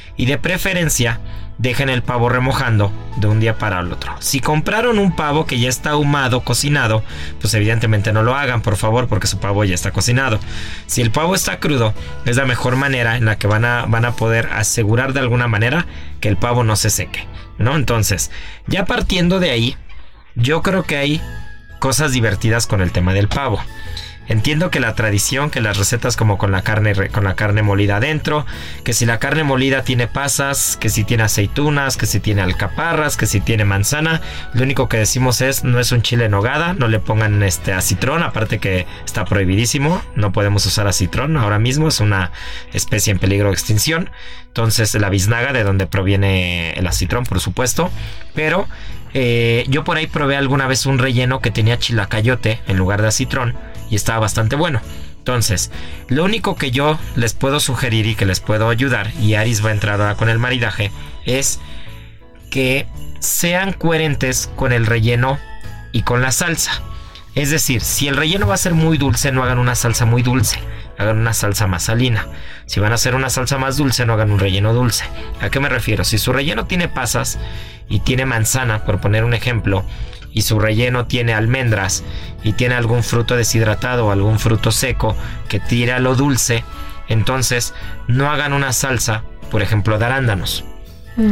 [0.17, 1.19] Y de preferencia,
[1.61, 4.15] dejen el pavo remojando de un día para el otro.
[4.19, 7.03] Si compraron un pavo que ya está ahumado, cocinado,
[7.39, 10.39] pues evidentemente no lo hagan, por favor, porque su pavo ya está cocinado.
[10.87, 11.93] Si el pavo está crudo,
[12.25, 15.47] es la mejor manera en la que van a, van a poder asegurar de alguna
[15.47, 15.85] manera
[16.19, 17.27] que el pavo no se seque,
[17.59, 17.75] ¿no?
[17.75, 18.31] Entonces,
[18.65, 19.77] ya partiendo de ahí,
[20.35, 21.21] yo creo que hay
[21.79, 23.61] cosas divertidas con el tema del pavo.
[24.27, 27.97] Entiendo que la tradición, que las recetas como con la carne con la carne molida
[27.97, 28.45] adentro,
[28.83, 33.17] que si la carne molida tiene pasas, que si tiene aceitunas, que si tiene alcaparras,
[33.17, 34.21] que si tiene manzana,
[34.53, 37.73] lo único que decimos es no es un chile en nogada, no le pongan este
[37.73, 42.31] acitrón, aparte que está prohibidísimo, no podemos usar acitrón ahora mismo, es una
[42.73, 44.11] especie en peligro de extinción.
[44.47, 47.89] Entonces la biznaga de donde proviene el acitrón, por supuesto,
[48.35, 48.67] pero
[49.13, 53.09] eh, yo por ahí probé alguna vez un relleno que tenía chilacayote en lugar de
[53.09, 54.81] acitrón y estaba bastante bueno.
[55.19, 55.69] Entonces,
[56.07, 59.69] lo único que yo les puedo sugerir y que les puedo ayudar, y Aris va
[59.69, 60.91] a entrar ahora con el maridaje,
[61.27, 61.59] es
[62.49, 62.87] que
[63.19, 65.37] sean coherentes con el relleno
[65.91, 66.81] y con la salsa.
[67.35, 70.23] Es decir, si el relleno va a ser muy dulce, no hagan una salsa muy
[70.23, 70.59] dulce,
[70.97, 72.27] hagan una salsa más salina.
[72.65, 75.05] Si van a hacer una salsa más dulce, no hagan un relleno dulce.
[75.39, 76.03] ¿A qué me refiero?
[76.03, 77.37] Si su relleno tiene pasas
[77.87, 79.85] y tiene manzana, por poner un ejemplo,
[80.33, 82.03] y su relleno tiene almendras
[82.43, 85.15] y tiene algún fruto deshidratado o algún fruto seco
[85.49, 86.63] que tira lo dulce,
[87.07, 87.73] entonces
[88.07, 90.65] no hagan una salsa, por ejemplo, de arándanos.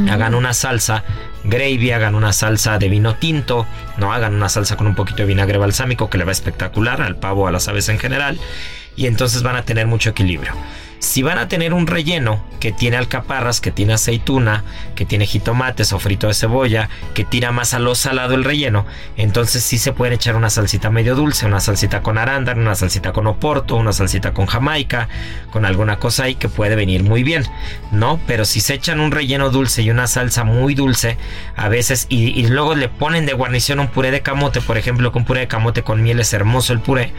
[0.10, 1.04] Hagan una salsa
[1.44, 3.66] gravy, hagan una salsa de vino tinto,
[3.98, 7.16] no hagan una salsa con un poquito de vinagre balsámico que le va espectacular al
[7.16, 8.38] pavo, a las aves en general,
[8.96, 10.54] y entonces van a tener mucho equilibrio.
[11.00, 14.64] Si van a tener un relleno que tiene alcaparras, que tiene aceituna,
[14.96, 18.86] que tiene jitomates o frito de cebolla, que tira más a lo salado el relleno,
[19.16, 23.14] entonces sí se pueden echar una salsita medio dulce, una salsita con arándano, una salsita
[23.14, 25.08] con oporto, una salsita con jamaica,
[25.52, 27.46] con alguna cosa ahí que puede venir muy bien,
[27.92, 28.20] ¿no?
[28.28, 31.18] Pero si se echan un relleno dulce y una salsa muy dulce,
[31.56, 35.12] a veces, y, y luego le ponen de guarnición un puré de camote, por ejemplo,
[35.12, 37.14] con puré de camote con miel es hermoso el puré,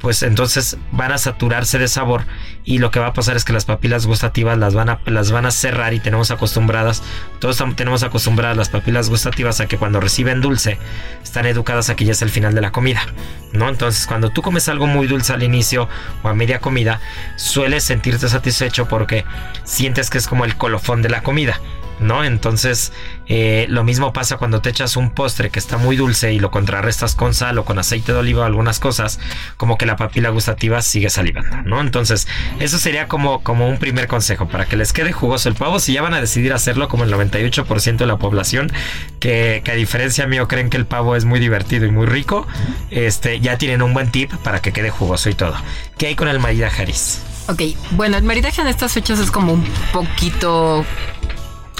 [0.00, 2.24] pues entonces van a saturarse de sabor
[2.64, 5.32] y lo que va a pasar es que las papilas gustativas las van a, las
[5.32, 7.02] van a cerrar y tenemos acostumbradas,
[7.40, 10.78] todos tenemos acostumbradas las papilas gustativas a que cuando reciben dulce
[11.22, 13.00] están educadas a que ya es el final de la comida,
[13.52, 13.68] ¿no?
[13.68, 15.88] Entonces cuando tú comes algo muy dulce al inicio
[16.22, 17.00] o a media comida,
[17.36, 19.24] sueles sentirte satisfecho porque
[19.64, 21.60] sientes que es como el colofón de la comida.
[22.00, 22.24] ¿No?
[22.24, 22.92] Entonces,
[23.26, 26.50] eh, lo mismo pasa cuando te echas un postre que está muy dulce y lo
[26.50, 29.18] contrarrestas con sal o con aceite de oliva o algunas cosas,
[29.56, 31.80] como que la papila gustativa sigue salivando, ¿no?
[31.80, 32.26] Entonces,
[32.60, 35.80] eso sería como, como un primer consejo para que les quede jugoso el pavo.
[35.80, 38.72] Si ya van a decidir hacerlo, como el 98% de la población,
[39.20, 42.46] que, que, a diferencia mío creen que el pavo es muy divertido y muy rico,
[42.90, 45.54] este, ya tienen un buen tip para que quede jugoso y todo.
[45.96, 47.22] ¿Qué hay con el maridaje, Aris?
[47.48, 50.84] Ok, bueno, el maridaje en estas fechas es como un poquito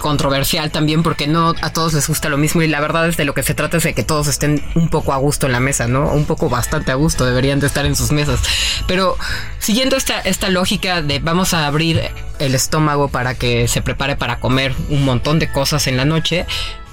[0.01, 3.25] controversial también porque no a todos les gusta lo mismo y la verdad es de
[3.25, 5.61] lo que se trata es de que todos estén un poco a gusto en la
[5.61, 6.11] mesa, ¿no?
[6.11, 8.41] Un poco bastante a gusto, deberían de estar en sus mesas.
[8.87, 9.17] Pero
[9.59, 12.01] siguiendo esta, esta lógica de vamos a abrir
[12.39, 16.47] el estómago para que se prepare para comer un montón de cosas en la noche,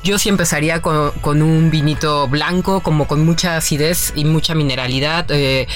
[0.06, 5.26] yo sí empezaría con, un vinito blanco, como con mucha acidez y mucha mineralidad.
[5.30, 5.68] Eh,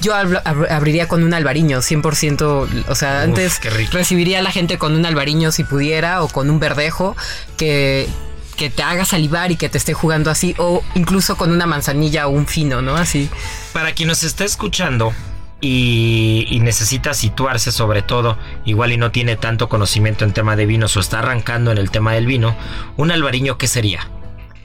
[0.00, 2.86] yo abriría con un albariño, 100%.
[2.88, 6.60] O sea, antes recibiría a la gente con un albariño si pudiera, o con un
[6.60, 7.16] verdejo,
[7.56, 8.08] que,
[8.56, 12.26] que te haga salivar y que te esté jugando así, o incluso con una manzanilla
[12.26, 12.96] o un fino, ¿no?
[12.96, 13.30] Así.
[13.72, 15.14] Para quien nos está escuchando
[15.60, 20.66] y, y, necesita situarse sobre todo, igual y no tiene tanto conocimiento en tema de
[20.66, 22.54] vinos o está arrancando en el tema del vino,
[22.96, 24.08] un albariño, ¿qué sería?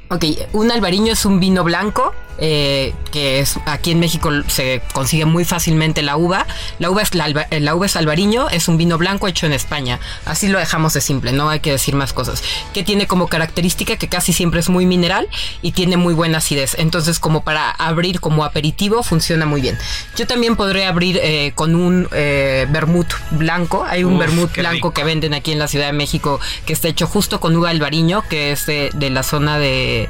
[0.10, 5.25] Ok, un albariño es un vino blanco eh, que es aquí en México se consigue
[5.25, 6.45] muy fácilmente la uva.
[6.80, 9.99] La uva es la, la uva es albariño, es un vino blanco hecho en España.
[10.25, 12.43] Así lo dejamos de simple, no hay que decir más cosas.
[12.73, 15.28] Que tiene como característica que casi siempre es muy mineral
[15.62, 16.75] y tiene muy buena acidez.
[16.78, 19.78] Entonces, como para abrir como aperitivo, funciona muy bien.
[20.15, 23.86] Yo también podré abrir eh, con un eh, vermut blanco.
[23.88, 27.08] Hay un vermut blanco que venden aquí en la Ciudad de México que está hecho
[27.08, 30.10] justo con uva albariño, que es de la zona de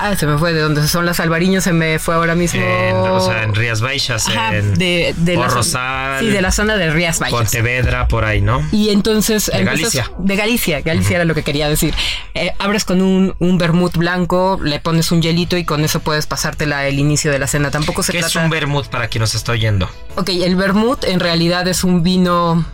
[0.00, 2.60] Ah, se me fue de donde son las albariños, se me fue ahora mismo.
[2.62, 6.90] o sea, en Rías Baixas, en de, de la, Rosal, sí, de la zona de
[6.90, 7.38] Rías Baixas.
[7.38, 8.66] Pontevedra, por ahí, ¿no?
[8.72, 9.50] Y entonces.
[9.52, 10.10] De Galicia.
[10.18, 11.94] De Galicia, Galicia era lo que quería decir.
[12.34, 16.26] Eh, abres con un, un vermut blanco, le pones un hielito y con eso puedes
[16.26, 17.70] pasártela el inicio de la cena.
[17.70, 18.38] Tampoco se ¿Qué trata.
[18.38, 19.90] es un vermut para quien nos está oyendo?
[20.16, 22.64] Ok, el vermut en realidad es un vino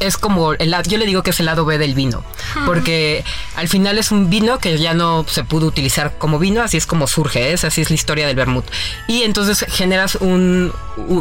[0.00, 2.24] es como el yo le digo que es el lado B del vino,
[2.66, 3.24] porque
[3.56, 6.86] al final es un vino que ya no se pudo utilizar como vino, así es
[6.86, 7.64] como surge, ¿es?
[7.64, 8.64] así es la historia del vermut.
[9.08, 10.72] Y entonces generas un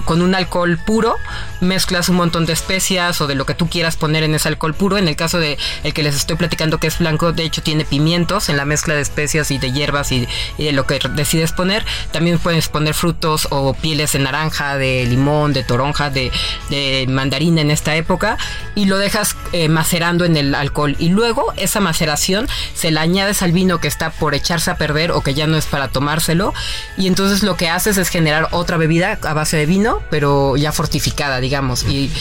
[0.05, 1.15] con un alcohol puro,
[1.59, 4.73] mezclas un montón de especias o de lo que tú quieras poner en ese alcohol
[4.73, 4.97] puro.
[4.97, 7.83] En el caso de el que les estoy platicando que es blanco, de hecho tiene
[7.83, 11.85] pimientos en la mezcla de especias y de hierbas y, de lo que decides poner.
[12.11, 16.31] También puedes poner frutos o pieles de naranja, de limón, de toronja, de,
[16.69, 18.37] de mandarina en esta época
[18.75, 20.95] y lo dejas eh, macerando en el alcohol.
[20.99, 25.11] Y luego esa maceración se la añades al vino que está por echarse a perder
[25.11, 26.53] o que ya no es para tomárselo.
[26.97, 30.71] Y entonces lo que haces es generar otra bebida a base de vino, pero ya
[30.71, 31.83] fortificada, digamos.
[31.83, 32.11] Y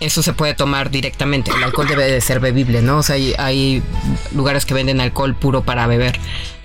[0.00, 1.50] eso se puede tomar directamente.
[1.50, 2.98] El alcohol debe de ser bebible, ¿no?
[2.98, 3.82] O sea, hay, hay,
[4.34, 6.18] lugares que venden alcohol puro para beber,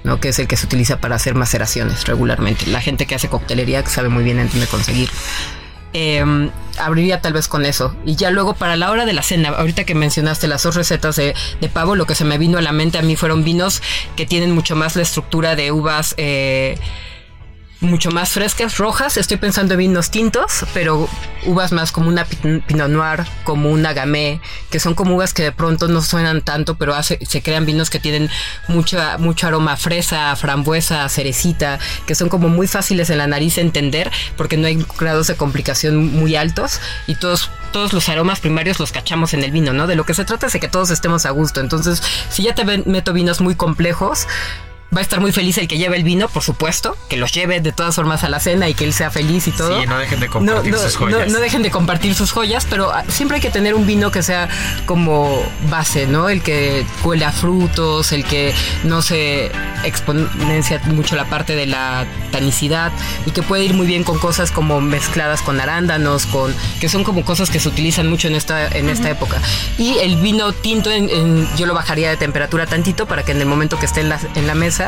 [0.03, 0.19] ¿no?
[0.19, 2.67] Que es el que se utiliza para hacer maceraciones regularmente.
[2.67, 5.09] La gente que hace coctelería sabe muy bien en dónde conseguir.
[5.93, 7.95] Em, abriría tal vez con eso.
[8.05, 11.17] Y ya luego para la hora de la cena, ahorita que mencionaste las dos recetas
[11.17, 11.35] de,
[11.73, 13.81] pavo, lo que se me vino a la mente a mí fueron vinos
[14.15, 16.15] que tienen mucho más la estructura de uvas.
[16.17, 16.77] Eh,
[17.81, 19.17] mucho más frescas, rojas.
[19.17, 21.09] Estoy pensando en vinos tintos, pero
[21.45, 24.39] uvas más como una Pinot Noir, como una Gamay,
[24.69, 27.89] que son como uvas que de pronto no suenan tanto, pero hace, se crean vinos
[27.89, 28.29] que tienen
[28.67, 33.63] mucho, mucho aroma fresa, frambuesa, cerecita, que son como muy fáciles en la nariz de
[33.63, 38.81] entender, porque no hay grados de complicación muy altos y todos todos los aromas primarios
[38.81, 39.87] los cachamos en el vino, ¿no?
[39.87, 41.61] De lo que se trata es de que todos estemos a gusto.
[41.61, 44.27] Entonces, si ya te meto vinos muy complejos,
[44.93, 47.61] va a estar muy feliz el que lleve el vino, por supuesto, que los lleve
[47.61, 49.79] de todas formas a la cena y que él sea feliz y todo.
[49.79, 51.31] Sí, no dejen de compartir sus joyas.
[51.31, 54.21] No, dejen de compartir sus joyas, pero ah, siempre hay que tener un vino que
[54.21, 54.49] sea
[54.85, 56.27] como base, ¿no?
[56.27, 59.51] El que huele a frutos, el que no se
[59.83, 62.91] exponencia mucho la parte de la tanicidad
[63.25, 67.03] y que puede ir muy bien con cosas como mezcladas con arándanos, con que son
[67.03, 69.41] como cosas que se utilizan mucho en esta en esta época.
[69.77, 70.89] Y el vino tinto
[71.55, 74.19] yo lo bajaría de temperatura tantito para que en el momento que esté en la,
[74.35, 74.80] en la mesa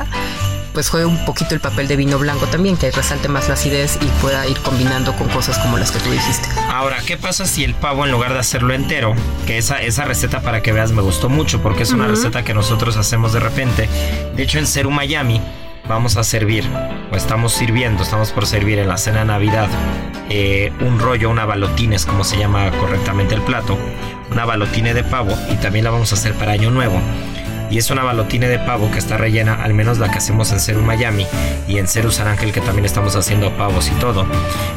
[0.74, 3.98] pues juegue un poquito el papel de vino blanco también, que resalte más la acidez
[4.02, 6.48] y pueda ir combinando con cosas como las que tú dijiste.
[6.70, 9.14] Ahora, ¿qué pasa si el pavo en lugar de hacerlo entero,
[9.46, 12.54] que esa, esa receta para que veas me gustó mucho, porque es una receta que
[12.54, 13.88] nosotros hacemos de repente,
[14.36, 15.42] de hecho en Ceru Miami
[15.88, 16.66] vamos a servir,
[17.12, 19.68] o estamos sirviendo, estamos por servir en la cena de Navidad,
[20.30, 23.78] eh, un rollo, una balotines, como se llama correctamente el plato,
[24.32, 27.00] una balotine de pavo y también la vamos a hacer para Año Nuevo
[27.74, 30.60] y es una balotine de pavo que está rellena, al menos la que hacemos en
[30.60, 31.26] Ceru Miami
[31.68, 34.28] y en Ceru San Ángel que también estamos haciendo pavos y todo,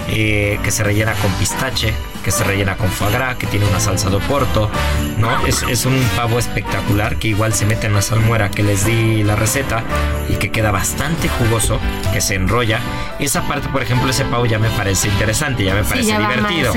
[0.08, 1.92] eh, que se rellena con pistache,
[2.24, 4.70] que se rellena con foie gras, que tiene una salsa de oporto,
[5.18, 5.46] ¿no?
[5.46, 9.22] Es, es, un pavo espectacular que igual se mete en la salmuera que les di
[9.22, 9.84] la receta
[10.30, 11.78] y que queda bastante jugoso,
[12.14, 12.80] que se enrolla.
[13.18, 16.72] Esa parte, por ejemplo, ese pavo ya me parece interesante, ya me parece ya divertido.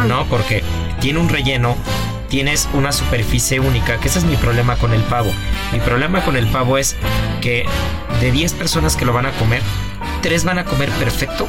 [0.00, 0.24] ¿No?
[0.24, 0.64] Porque
[0.98, 1.76] tiene un relleno
[2.28, 5.32] tienes una superficie única, que ese es mi problema con el pavo.
[5.72, 6.96] Mi problema con el pavo es
[7.40, 7.66] que
[8.20, 9.62] de 10 personas que lo van a comer,
[10.22, 11.48] 3 van a comer perfecto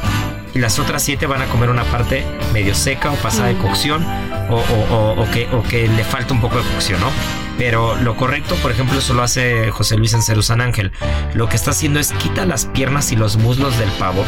[0.54, 4.04] y las otras 7 van a comer una parte medio seca o pasada de cocción
[4.50, 7.10] o, que, o que le falta un poco de cocción, ¿no?
[7.56, 10.92] Pero lo correcto, por ejemplo, eso lo hace José Luis en San Ángel.
[11.34, 14.24] Lo que está haciendo es quita las piernas y los muslos del pavo,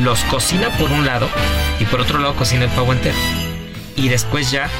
[0.00, 1.28] los cocina por un lado
[1.78, 3.16] y por otro lado cocina el pavo entero.
[3.96, 4.70] Y después ya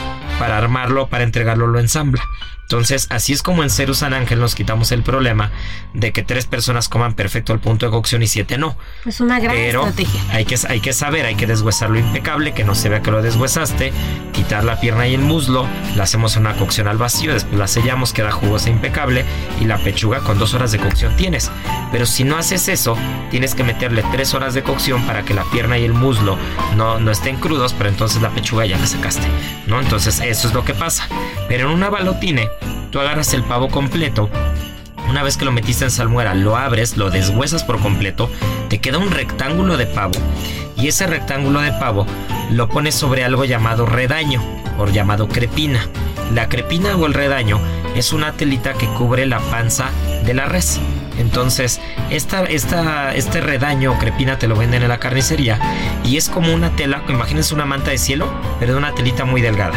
[0.40, 2.22] para armarlo, para entregarlo, lo ensambla.
[2.70, 5.50] Entonces, así es como en Ceru San Ángel nos quitamos el problema
[5.92, 8.76] de que tres personas coman perfecto al punto de cocción y siete no.
[9.04, 10.22] Es una gran Pero estrategia.
[10.30, 13.22] Hay que, hay que saber, hay que deshuesarlo impecable, que no se vea que lo
[13.22, 13.92] deshuesaste,
[14.33, 18.12] quitar la pierna y el muslo, la hacemos una cocción al vacío, después la sellamos,
[18.12, 19.24] queda jugosa e impecable
[19.61, 21.50] y la pechuga con dos horas de cocción tienes.
[21.90, 22.96] Pero si no haces eso,
[23.33, 26.38] tienes que meterle tres horas de cocción para que la pierna y el muslo
[26.76, 29.26] no, no estén crudos, pero entonces la pechuga ya la sacaste,
[29.66, 29.80] ¿no?
[29.80, 31.09] Entonces eso es lo que pasa.
[31.48, 32.48] Pero en una balotine,
[32.90, 34.29] tú agarras el pavo completo,
[35.09, 38.31] Una vez que lo metiste en salmuera, lo abres, lo deshuesas por completo,
[38.68, 40.12] te queda un rectángulo de pavo
[40.76, 42.07] y ese rectángulo de pavo
[42.50, 44.40] lo pones sobre algo llamado redaño
[44.79, 45.88] o llamado crepina.
[46.33, 47.59] La crepina o el redaño
[47.96, 49.90] es una telita que cubre la panza
[50.24, 50.81] de la res.
[51.18, 55.59] Entonces, esta, esta, este redaño o crepina te lo venden en la carnicería
[56.05, 59.40] y es como una tela, imagínense una manta de cielo, pero de una telita muy
[59.40, 59.74] delgada.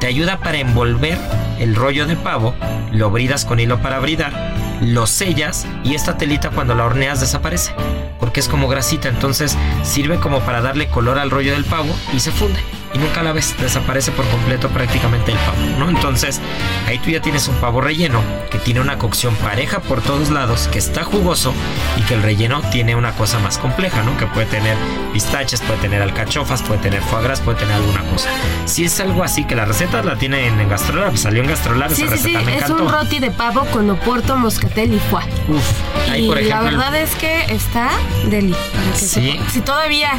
[0.00, 1.18] Te ayuda para envolver
[1.58, 2.54] el rollo de pavo,
[2.92, 4.32] lo bridas con hilo para bridar,
[4.80, 7.72] lo sellas y esta telita cuando la horneas desaparece,
[8.20, 12.20] porque es como grasita, entonces sirve como para darle color al rollo del pavo y
[12.20, 12.60] se funde
[12.94, 15.88] y nunca la ves, desaparece por completo prácticamente el pavo, ¿no?
[15.88, 16.40] Entonces,
[16.86, 20.68] ahí tú ya tienes un pavo relleno que tiene una cocción pareja por todos lados,
[20.72, 21.52] que está jugoso
[21.96, 24.16] y que el relleno tiene una cosa más compleja, ¿no?
[24.16, 24.76] Que puede tener
[25.12, 28.28] pistaches, puede tener alcachofas, puede tener foie gras, puede tener alguna cosa.
[28.66, 32.02] Si es algo así que la receta la tiene en, Gastrolab, salió en Gastrolab sí,
[32.02, 35.24] esa sí, receta, sí, me es un roti de pavo con oporto, moscatel y foie.
[35.48, 37.90] Uf, ahí y por ejemplo, la verdad es que está
[38.26, 38.54] deli.
[38.72, 39.40] para que Sí.
[39.52, 40.12] Si todavía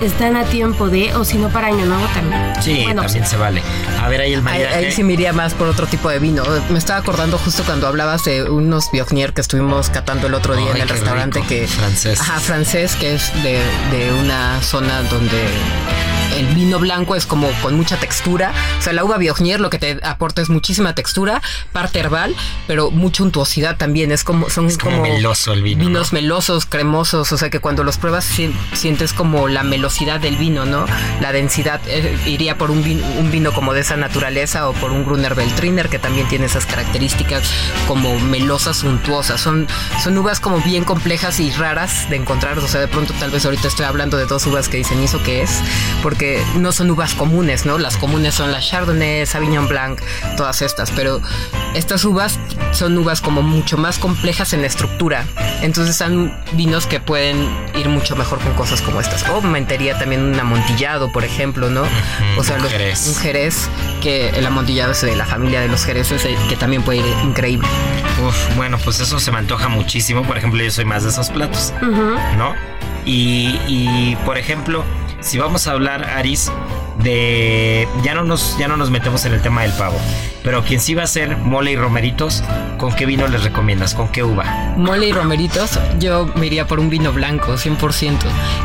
[0.00, 2.52] están a tiempo de, o si no para Año Nuevo también.
[2.62, 3.62] Sí, Bueno, también se vale.
[4.02, 4.74] A ver ahí el Ahí, maridaje.
[4.76, 6.42] ahí sí me iría más por otro tipo de vino.
[6.70, 10.66] Me estaba acordando justo cuando hablabas de unos Biognier que estuvimos catando el otro día
[10.68, 11.48] Ay, en el restaurante rico.
[11.48, 12.20] que Francés.
[12.20, 15.38] Ajá, francés, que es de, de una zona donde
[16.36, 18.52] el vino blanco es como con mucha textura.
[18.78, 22.34] O sea, la uva Biognier lo que te aporta es muchísima textura, parte herbal,
[22.66, 24.12] pero mucha untuosidad también.
[24.12, 27.84] Es como son Es como meloso el vino, Vinos melosos, cremosos, o sea que cuando
[27.84, 30.86] los pruebas si- sientes como la melosidad del vino, ¿no?
[31.20, 34.90] La densidad eh, iría por un vino, un vino como de esa naturaleza o por
[34.92, 37.42] un Gruner Veltliner que también tiene esas características
[37.86, 39.40] como melosas, untuosas.
[39.40, 39.66] Son,
[40.02, 42.58] son uvas como bien complejas y raras de encontrar.
[42.58, 45.04] O sea, de pronto tal vez ahorita estoy hablando de dos uvas que dicen, ¿y
[45.04, 45.50] eso qué es?
[46.02, 46.19] Porque
[46.56, 47.78] no son uvas comunes, ¿no?
[47.78, 50.00] Las comunes son las Chardonnay, Sauvignon Blanc,
[50.36, 50.90] todas estas.
[50.90, 51.20] Pero
[51.74, 52.38] estas uvas
[52.72, 55.24] son uvas como mucho más complejas en la estructura.
[55.62, 59.28] Entonces son vinos que pueden ir mucho mejor con cosas como estas.
[59.30, 61.82] O metería también un amontillado, por ejemplo, ¿no?
[62.38, 63.06] O sea, los- jerez.
[63.08, 63.68] un jerez,
[64.02, 67.04] que el amontillado es de la familia de los jereces, eh, que también puede ir
[67.24, 67.66] increíble.
[68.26, 70.22] Uf, bueno, pues eso se me antoja muchísimo.
[70.24, 71.72] Por ejemplo, yo soy más de esos platos,
[72.36, 72.54] ¿no?
[73.06, 74.84] Y, y, por ejemplo,
[75.20, 76.50] si vamos a hablar, Aris,
[77.02, 77.88] de.
[78.02, 79.98] Ya no, nos, ya no nos metemos en el tema del pavo.
[80.42, 82.42] Pero quien sí va a hacer mole y romeritos,
[82.78, 83.94] ¿con qué vino les recomiendas?
[83.94, 84.74] ¿Con qué uva?
[84.76, 88.16] Mole y romeritos, yo me iría por un vino blanco, 100%.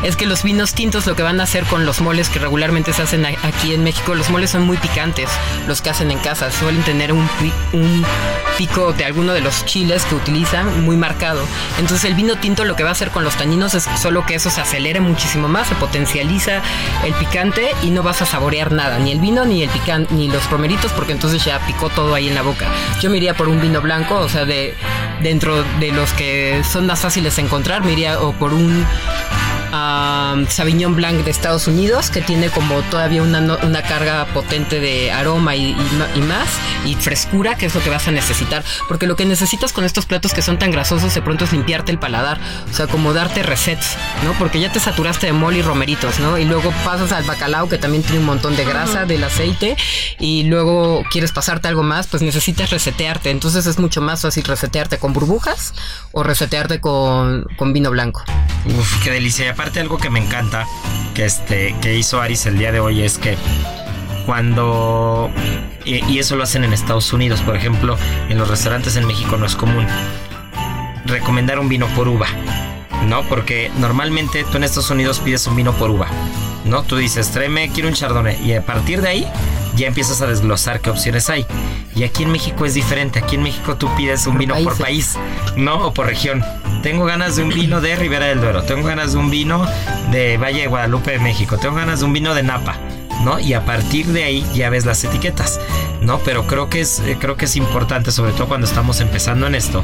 [0.02, 2.92] Es que los vinos tintos lo que van a hacer con los moles que regularmente
[2.92, 5.28] se hacen aquí en México, los moles son muy picantes,
[5.68, 6.50] los que hacen en casa.
[6.50, 7.26] Suelen tener un
[8.56, 11.42] pico de alguno de los chiles que utilizan muy marcado.
[11.78, 14.34] Entonces el vino tinto lo que va a hacer con los tañinos es solo que
[14.34, 16.62] eso se acelere muchísimo más, se potencializa
[17.04, 20.28] el picante y no vas a saborear nada, ni el vino, ni el picante, ni
[20.28, 22.66] los romeritos, porque entonces ya picó todo ahí en la boca.
[23.00, 24.74] Yo me iría por un vino blanco, o sea, de
[25.22, 28.84] dentro de los que son más fáciles de encontrar, me iría o por un
[29.72, 35.12] ah, Sauvignon Blanc de Estados Unidos, que tiene como todavía una, una carga potente de
[35.12, 36.48] aroma y, y ma- y más,
[36.84, 38.64] y frescura, que es lo que vas a necesitar.
[38.88, 41.92] Porque lo que necesitas con estos platos que son tan grasosos de pronto es limpiarte
[41.92, 42.38] el paladar,
[42.70, 44.32] o sea, como darte resets, ¿no?
[44.34, 46.38] Porque ya te saturaste de mole y romeritos, ¿no?
[46.38, 49.76] Y luego pasas al bacalao, que también tiene un montón de grasa del aceite,
[50.18, 53.30] y luego quieres pasarte algo más, pues necesitas resetearte.
[53.30, 55.74] Entonces es mucho más fácil resetearte con burbujas
[56.12, 58.22] o resetearte con, con vino blanco.
[58.66, 59.54] Uf, qué delicia.
[59.56, 60.66] Aparte algo que me encanta
[61.14, 63.38] que este que hizo Aris el día de hoy es que
[64.26, 65.30] cuando
[65.82, 67.96] y, y eso lo hacen en Estados Unidos, por ejemplo,
[68.28, 69.86] en los restaurantes en México no es común
[71.06, 72.26] recomendar un vino por uva,
[73.08, 73.22] ¿no?
[73.30, 76.08] Porque normalmente tú en Estados Unidos pides un vino por uva,
[76.66, 76.82] ¿no?
[76.82, 79.32] Tú dices, tráeme, quiero un chardonnay y a partir de ahí
[79.76, 81.46] ya empiezas a desglosar qué opciones hay.
[81.94, 83.18] Y aquí en México es diferente.
[83.18, 85.16] Aquí en México tú pides un Por vino por país,
[85.56, 85.86] ¿no?
[85.86, 86.42] O por región.
[86.82, 88.62] Tengo ganas de un vino de Ribera del Duero.
[88.62, 89.66] Tengo ganas de un vino
[90.10, 91.58] de Valle de Guadalupe de México.
[91.58, 92.76] Tengo ganas de un vino de Napa.
[93.24, 93.38] ¿No?
[93.40, 95.58] Y a partir de ahí ya ves las etiquetas,
[96.00, 96.18] ¿no?
[96.20, 99.54] Pero creo que es, eh, creo que es importante, sobre todo cuando estamos empezando en
[99.54, 99.82] esto,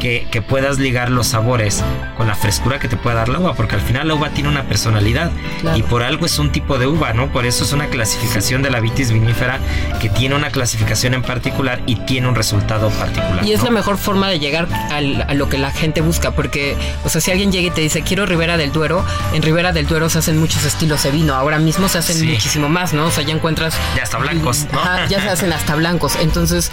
[0.00, 1.82] que, que puedas ligar los sabores
[2.16, 4.48] con la frescura que te puede dar la uva, porque al final la uva tiene
[4.48, 5.76] una personalidad Claro.
[5.76, 7.30] y por algo es un tipo de uva, ¿no?
[7.32, 9.58] Por eso es una clasificación de la vitis vinífera
[10.00, 13.44] que tiene una clasificación en particular y tiene un resultado particular.
[13.44, 13.66] Y es ¿no?
[13.66, 17.20] la mejor forma de llegar al- a lo que la gente busca, porque, o sea,
[17.20, 19.04] si alguien llega y te dice, quiero Ribera del Duero,
[19.34, 22.26] en Ribera del Duero se hacen muchos estilos de vino, ahora mismo se hacen Sí.
[22.26, 23.06] muchísimo más, ¿no?
[23.06, 23.74] O sea, ya encuentras...
[23.96, 24.80] Ya hasta blancos, ¿no?
[24.80, 26.16] Ajá, ya se hacen hasta blancos.
[26.20, 26.70] Entonces,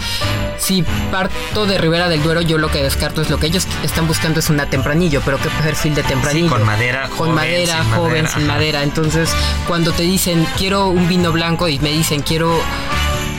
[0.58, 4.06] si parto de Ribera del Duero, yo lo que descarto es lo que ellos están
[4.06, 6.48] buscando es una tempranillo, pero ¿qué perfil de tempranillo?
[6.50, 8.52] con madera, Con joven, madera, sin joven, madera, sin ajá.
[8.52, 8.82] madera.
[8.82, 9.30] Entonces,
[9.66, 12.58] cuando te dicen, quiero un vino blanco y me dicen, quiero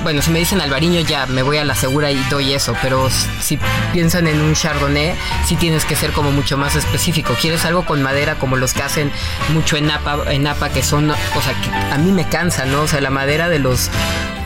[0.04, 3.10] bueno, si me dicen albariño ya me voy a la segura y doy eso, pero
[3.42, 3.60] si
[3.92, 7.36] piensan en un chardonnay, sí tienes que ser como mucho más específico.
[7.40, 9.12] ¿Quieres algo con madera como los que hacen
[9.54, 12.82] mucho en Napa, en Napa que son, o sea, que a mí me cansa, ¿no?
[12.82, 13.90] O sea, la madera de los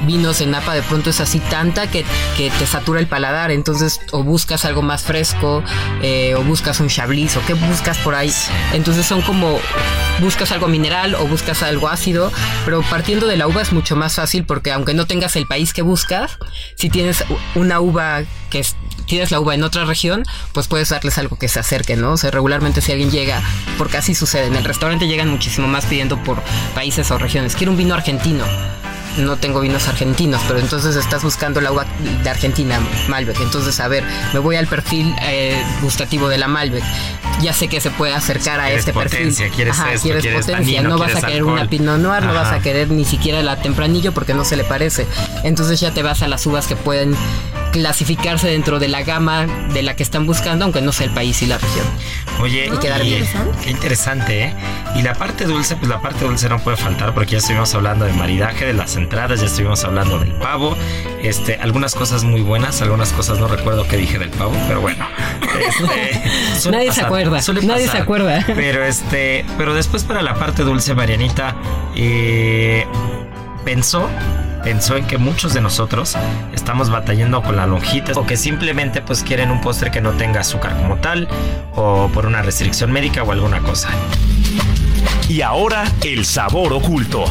[0.06, 3.51] vinos en Napa de pronto es así tanta que, te satura el paladar.
[3.51, 5.64] Entonces, o buscas algo más fresco,
[6.01, 8.34] eh, o buscas un chablis, o qué buscas por ahí.
[8.74, 9.60] Entonces, son como
[10.20, 12.32] buscas algo mineral o buscas algo ácido,
[12.66, 15.74] pero partiendo de la uva es mucho más fácil porque aunque no tengas el país
[15.74, 16.38] que buscas,
[16.76, 17.24] si tienes
[17.55, 18.76] una uva que es,
[19.07, 22.14] tienes la uva en otra región, pues puedes darles algo que se acerque, ¿no?
[22.14, 23.41] O sea, regularmente si alguien llega,
[23.78, 26.41] porque así sucede, en el restaurante llegan muchísimo más pidiendo por
[26.76, 27.55] países o regiones.
[27.55, 28.45] Quiero un vino argentino
[29.18, 31.86] no tengo vinos argentinos, pero entonces estás buscando la uva
[32.24, 33.39] de Argentina, Malbec.
[33.41, 34.03] Entonces, a ver,
[34.34, 36.84] me voy al perfil eh, gustativo de la Malbec.
[37.41, 39.34] Ya sé que se puede acercar a este perfil.
[39.55, 40.82] Quieres Ajá, quieres, potencia.
[40.82, 44.14] no vas a querer una Pinot Noir, no vas a querer ni siquiera la Tempranillo
[44.14, 45.07] porque no se le parece.
[45.43, 47.16] Entonces ya te vas a las uvas que pueden
[47.74, 51.42] clasificarse dentro de la gama de la que están buscando, aunque no sea el país
[51.42, 51.86] y la región.
[52.40, 53.26] Oye, y quedar bien.
[53.64, 54.54] qué interesante, ¿eh?
[54.96, 58.06] Y la parte dulce, pues la parte dulce no puede faltar porque ya estuvimos hablando
[58.06, 60.78] de maridaje, de las entradas, ya estuvimos hablando del pavo,
[61.24, 65.06] este, algunas cosas muy buenas, algunas cosas no recuerdo qué dije del pavo, pero bueno.
[65.54, 68.44] Este, nadie se acuerda, nadie se acuerda.
[68.46, 71.56] Pero este, pero después para la parte dulce, Marianita,
[71.96, 72.86] eh,
[73.64, 74.10] pensó
[74.64, 76.16] pensó en que muchos de nosotros
[76.53, 80.41] estamos batallando con la lonjita o que simplemente pues quieren un postre que no tenga
[80.41, 81.28] azúcar como tal
[81.76, 83.89] o por una restricción médica o alguna cosa.
[85.28, 87.26] Y ahora el sabor oculto.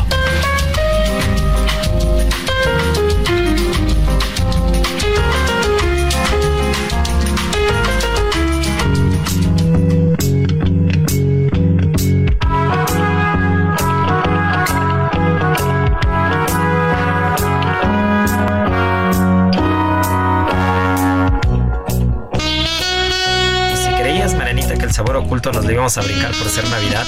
[25.53, 27.07] Nos lo íbamos a brincar por ser Navidad.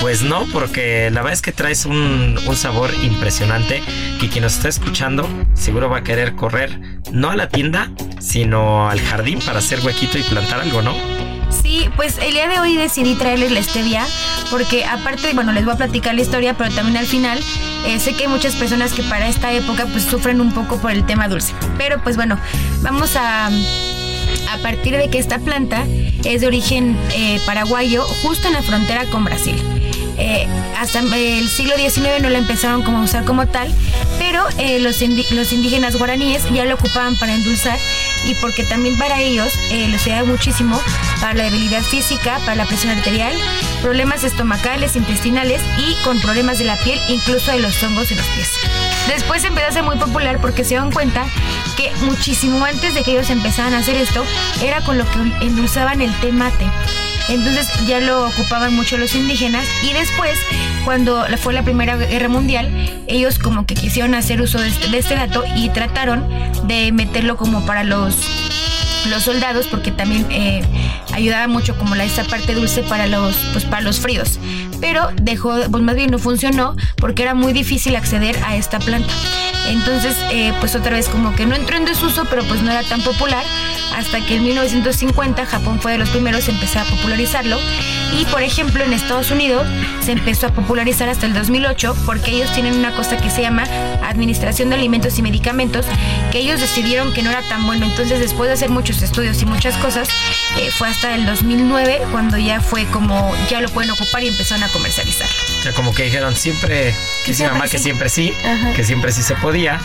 [0.00, 3.82] Pues no, porque la verdad es que traes un, un sabor impresionante
[4.20, 6.78] que quien nos está escuchando seguro va a querer correr,
[7.12, 10.94] no a la tienda, sino al jardín para hacer huequito y plantar algo, ¿no?
[11.50, 14.04] Sí, pues el día de hoy decidí traerles la stevia
[14.50, 17.40] porque aparte, bueno, les voy a platicar la historia, pero también al final
[17.86, 20.90] eh, sé que hay muchas personas que para esta época pues sufren un poco por
[20.90, 21.54] el tema dulce.
[21.78, 22.38] Pero pues bueno,
[22.82, 23.50] vamos a
[24.54, 25.84] a partir de que esta planta
[26.24, 29.56] es de origen eh, paraguayo, justo en la frontera con Brasil.
[30.16, 30.46] Eh,
[30.78, 33.68] hasta el siglo XIX no la empezaron como a usar como tal,
[34.18, 37.78] pero eh, los, indígenas guaraníes ya lo ocupaban para endulzar
[38.24, 40.80] y porque también para ellos eh, les muchísimo
[41.20, 43.32] para la debilidad física, para la presión arterial,
[43.84, 48.24] problemas estomacales, intestinales y con problemas de la piel, incluso de los hongos y los
[48.28, 48.48] pies.
[49.08, 51.26] Después empezó a ser muy popular porque se dan cuenta
[51.76, 54.24] que muchísimo antes de que ellos empezaran a hacer esto,
[54.62, 56.64] era con lo que endulzaban el té mate.
[57.28, 60.38] Entonces ya lo ocupaban mucho los indígenas y después,
[60.86, 62.70] cuando fue la Primera Guerra Mundial,
[63.06, 66.26] ellos como que quisieron hacer uso de este, este dato y trataron
[66.66, 68.16] de meterlo como para los
[69.10, 70.62] los soldados porque también eh,
[71.14, 74.38] ayudaba mucho como la esta parte dulce para los pues para los fríos.
[74.80, 79.12] Pero dejó pues más bien no funcionó porque era muy difícil acceder a esta planta
[79.68, 82.82] entonces eh, pues otra vez como que no entró en desuso pero pues no era
[82.82, 83.44] tan popular
[83.96, 87.58] hasta que en 1950 Japón fue de los primeros en empezar a popularizarlo
[88.18, 89.66] y por ejemplo en Estados Unidos
[90.00, 93.64] se empezó a popularizar hasta el 2008 porque ellos tienen una cosa que se llama
[94.02, 95.86] Administración de Alimentos y Medicamentos
[96.30, 99.46] que ellos decidieron que no era tan bueno entonces después de hacer muchos estudios y
[99.46, 100.08] muchas cosas
[100.58, 104.64] eh, fue hasta el 2009 cuando ya fue como ya lo pueden ocupar y empezaron
[104.64, 105.53] a comercializarlo.
[105.64, 106.94] Ya como que dijeron siempre,
[107.24, 108.34] que dice mamá que siempre sí,
[108.76, 109.80] que siempre sí se podía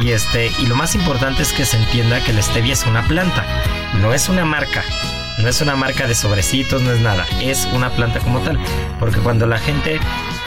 [0.00, 3.06] y este, y lo más importante es que se entienda que la stevia es una
[3.06, 3.44] planta,
[4.00, 4.82] no es una marca.
[5.38, 7.24] No es una marca de sobrecitos, no es nada.
[7.40, 8.58] Es una planta como tal.
[8.98, 10.00] Porque cuando la gente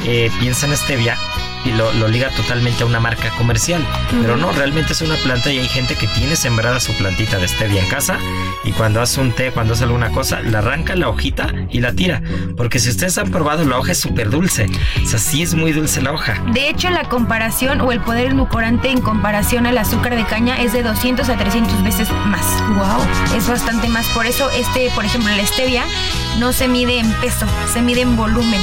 [0.04, 1.18] eh, piensa en stevia,
[1.66, 3.86] y lo, liga totalmente a una marca comercial.
[4.22, 7.48] Pero no, realmente es una planta y hay gente que tiene sembrada su plantita de
[7.48, 8.18] stevia en casa
[8.64, 11.94] y cuando hace un té, cuando hace alguna cosa, la arranca la hojita y la
[11.94, 12.22] tira.
[12.58, 14.68] Porque si ustedes han probado, la hoja es súper dulce.
[15.04, 16.42] O sea, sí es muy dulce la hoja.
[16.54, 20.74] De hecho, la comparación o el poder edulcorante en comparación al azúcar de caña es
[20.74, 22.46] de 200 a 300 veces más.
[22.70, 23.38] ¡Wow!
[23.38, 24.08] Es bastante más.
[24.10, 25.84] Por eso, este, por ejemplo, la stevia
[26.40, 28.62] no se mide en peso, se mide en volumen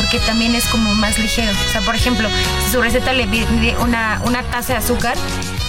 [0.00, 1.52] porque también es como más ligero.
[1.52, 2.26] O sea, por ejemplo,
[2.64, 5.14] si su receta le pide una, una taza de azúcar,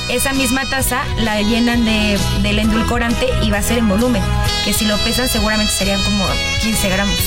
[0.10, 4.24] esa misma taza la llenan de, del endulcorante y va a ser en volumen,
[4.64, 6.26] que si lo pesan seguramente serían como
[6.62, 7.20] 15 gramos.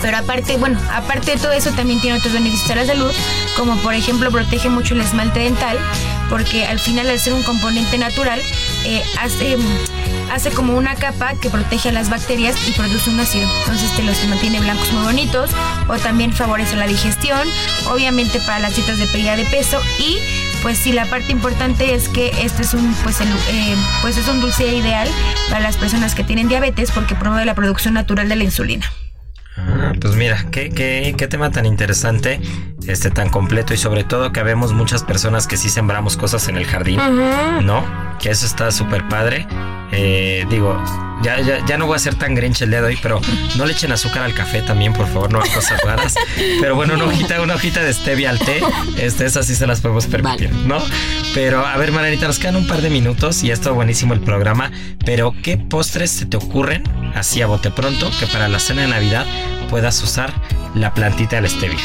[0.00, 3.12] Pero aparte, bueno, aparte de todo eso también tiene otros beneficios a la salud,
[3.56, 5.78] como por ejemplo protege mucho el esmalte dental,
[6.30, 8.40] porque al final al ser un componente natural,
[8.84, 9.56] eh, hace
[10.34, 13.48] hace como una capa que protege a las bacterias y produce un ácido.
[13.60, 15.50] Entonces te los mantiene blancos muy bonitos
[15.88, 17.48] o también favorece la digestión,
[17.86, 20.18] obviamente para las citas de pérdida de peso y
[20.62, 24.40] pues sí, la parte importante es que este es un, pues, eh, pues es un
[24.40, 25.08] dulce ideal
[25.50, 28.90] para las personas que tienen diabetes porque promueve la producción natural de la insulina.
[30.00, 32.40] Pues mira, qué, qué, qué, tema tan interesante,
[32.86, 36.56] este tan completo y sobre todo que vemos muchas personas que sí sembramos cosas en
[36.56, 37.00] el jardín,
[37.62, 37.84] ¿no?
[38.20, 39.46] Que eso está súper padre.
[39.92, 40.82] Eh, digo,
[41.22, 43.20] ya, ya, ya, no voy a ser tan grinch el día de hoy, pero
[43.56, 46.14] no le echen azúcar al café también, por favor, no hay cosas raras.
[46.60, 48.60] Pero bueno, una hojita, una hojita de stevia al té,
[48.98, 50.78] este, esas sí se las podemos permitir, ¿no?
[51.34, 54.70] Pero a ver, Maranita, nos quedan un par de minutos y está buenísimo el programa,
[55.04, 56.82] pero ¿qué postres se te ocurren,
[57.14, 59.26] así a bote pronto, que para la cena de Navidad
[59.74, 60.32] puedas usar
[60.76, 61.80] la plantita de la stevia?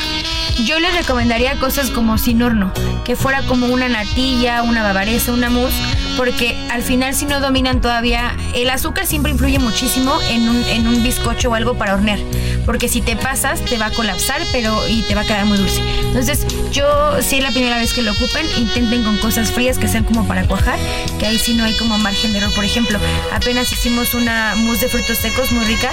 [0.63, 2.71] Yo le recomendaría cosas como sin horno,
[3.03, 5.73] que fuera como una natilla, una bavaresa, una mousse,
[6.15, 10.87] porque al final si no dominan todavía, el azúcar siempre influye muchísimo en un, en
[10.87, 12.19] un bizcocho o algo para hornear,
[12.65, 15.57] porque si te pasas te va a colapsar pero y te va a quedar muy
[15.57, 15.81] dulce.
[16.01, 16.85] Entonces yo
[17.21, 20.27] si es la primera vez que lo ocupen, intenten con cosas frías que sean como
[20.27, 20.77] para cuajar,
[21.17, 22.53] que ahí sí no hay como margen de error.
[22.53, 22.99] Por ejemplo,
[23.33, 25.91] apenas hicimos una mousse de frutos secos muy rica,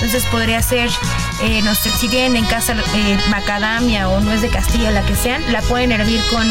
[0.00, 0.88] entonces podría ser,
[1.42, 5.16] eh, no sé, si tienen en casa eh, macadamia o nuez de Castilla, la que
[5.16, 6.46] sean, la pueden hervir con,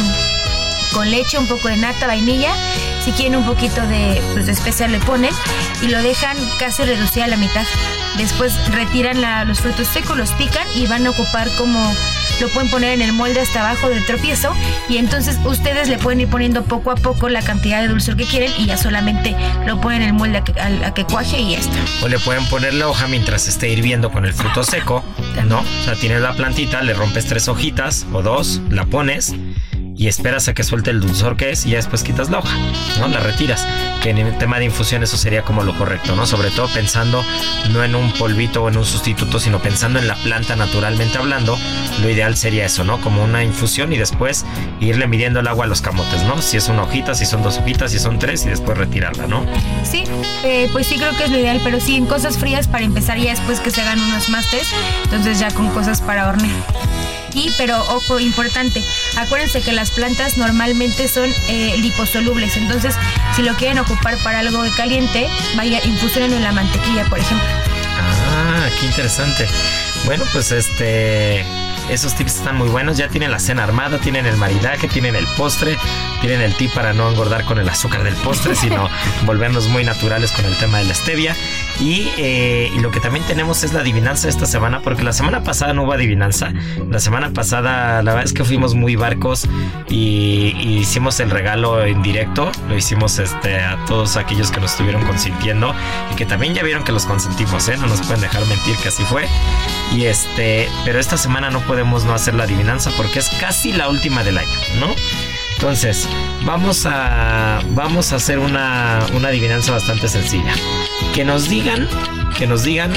[0.92, 2.54] con leche, un poco de nata, vainilla.
[3.06, 5.32] Si quieren un poquito de, pues, de especia le ponen
[5.82, 7.66] y lo dejan casi reducido a la mitad.
[8.18, 11.96] Después retiran los frutos secos, los pican y van a ocupar como
[12.40, 14.54] lo pueden poner en el molde hasta abajo del tropiezo
[14.90, 18.26] y entonces ustedes le pueden ir poniendo poco a poco la cantidad de dulzor que
[18.26, 19.36] quieren y ya solamente
[19.66, 20.54] lo ponen en el molde a que,
[20.94, 21.78] que cuaje y ya está.
[22.04, 25.04] O le pueden poner la hoja mientras esté hirviendo con el fruto seco,
[25.48, 25.60] ¿no?
[25.60, 29.34] O sea, tienes la plantita, le rompes tres hojitas o dos, la pones
[29.96, 32.56] y esperas a que suelte el dulzor que es y ya después quitas la hoja,
[33.00, 33.08] ¿no?
[33.08, 33.66] La retiras.
[34.02, 36.26] Que en el tema de infusión eso sería como lo correcto, ¿no?
[36.26, 37.24] Sobre todo pensando
[37.72, 41.58] no en un polvito o en un sustituto, sino pensando en la planta naturalmente hablando,
[42.02, 43.00] lo ideal sería eso, ¿no?
[43.02, 44.46] Como una infusión y después
[44.80, 46.42] irle midiendo el agua a los camotes, ¿no?
[46.42, 49.46] Si es una hojita, si son dos hojitas, si son tres y después retirarla, ¿no?
[49.84, 50.04] Sí,
[50.44, 53.18] eh, pues sí creo que es lo ideal, pero sí en cosas frías para empezar
[53.18, 54.68] ya después que se hagan unos másteres,
[55.06, 57.17] entonces ya con cosas para hornear.
[57.34, 58.84] Y, pero ojo, importante,
[59.18, 62.96] acuérdense que las plantas normalmente son eh, liposolubles, entonces
[63.36, 67.48] si lo quieren ocupar para algo caliente, vaya, infusionen en la mantequilla, por ejemplo.
[68.00, 69.48] Ah, qué interesante.
[70.06, 71.46] Bueno, pues este
[71.90, 72.98] esos tips están muy buenos.
[72.98, 75.78] Ya tienen la cena armada, tienen el maridaje, tienen el postre,
[76.22, 78.90] tienen el tip para no engordar con el azúcar del postre, sino
[79.26, 81.36] volvernos muy naturales con el tema de la stevia.
[81.80, 85.74] Eh, y, lo que también tenemos es la adivinanza esta semana, porque la semana pasada
[85.74, 86.52] no hubo adivinanza.
[86.90, 89.48] La semana pasada, la verdad es que fuimos muy barcos
[89.90, 92.52] y, hicimos el regalo en directo.
[92.68, 95.74] Lo hicimos este, a todos aquellos que nos estuvieron consintiendo
[96.12, 97.78] y que también ya vieron que los consentimos, ¿eh?
[97.78, 99.28] No nos pueden dejar mentir que así fue.
[99.94, 103.90] Y este, pero esta semana no podemos no hacer la adivinanza porque es casi la
[103.90, 104.50] última del año,
[104.80, 104.94] ¿no?
[105.58, 106.08] Entonces,
[106.46, 110.54] vamos a, vamos a hacer una, una adivinanza bastante sencilla.
[111.16, 111.90] Que nos digan,
[112.38, 112.94] que nos digan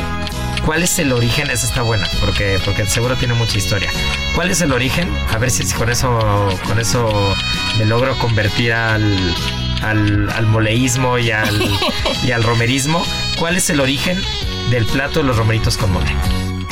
[0.67, 3.91] cuál es el origen, esa está buena, porque, porque seguro tiene mucha historia.
[4.35, 5.11] ¿Cuál es el origen?
[5.33, 6.19] A ver si con eso,
[6.67, 7.35] con eso
[7.79, 9.17] me logro convertir al,
[9.83, 11.49] al, al moleísmo y al,
[12.23, 13.03] y al romerismo.
[13.39, 14.21] ¿Cuál es el origen
[14.69, 16.15] del plato de los romeritos con mole?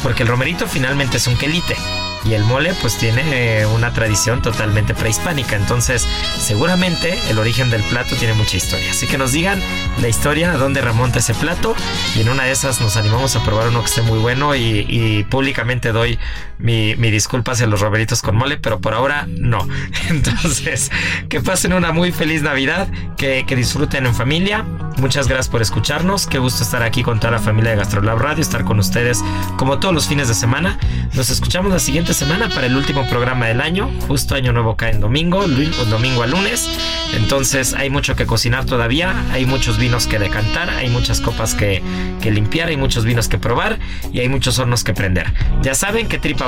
[0.03, 1.76] Porque el romerito finalmente es un quelite.
[2.24, 6.06] Y el mole pues tiene eh, una tradición totalmente prehispánica, entonces
[6.38, 8.90] seguramente el origen del plato tiene mucha historia.
[8.90, 9.62] Así que nos digan
[10.00, 11.74] la historia, a dónde remonta ese plato
[12.16, 15.26] y en una de esas nos animamos a probar uno que esté muy bueno y,
[15.30, 16.18] públicamente doy
[16.59, 19.66] mi, disculpa hacia los romeritos con mole, pero por ahora no.
[20.09, 20.90] Entonces,
[21.28, 24.64] que pasen una muy feliz Navidad, que, que disfruten en familia.
[24.98, 28.42] Muchas gracias por escucharnos, qué gusto estar aquí con toda la familia de Gastrolab Radio,
[28.42, 29.22] estar con ustedes
[29.56, 30.76] como todos los fines de semana.
[31.14, 33.88] Nos escuchamos la siguiente semana para el último programa del año.
[34.09, 35.46] Justo Año Nuevo cae en domingo,
[35.88, 36.68] domingo a lunes.
[37.14, 41.80] Entonces hay mucho que cocinar todavía, hay muchos vinos que decantar, hay muchas copas que,
[42.20, 43.78] que limpiar, hay muchos vinos que probar
[44.12, 45.32] y hay muchos hornos que prender.
[45.62, 46.47] Ya saben que tripa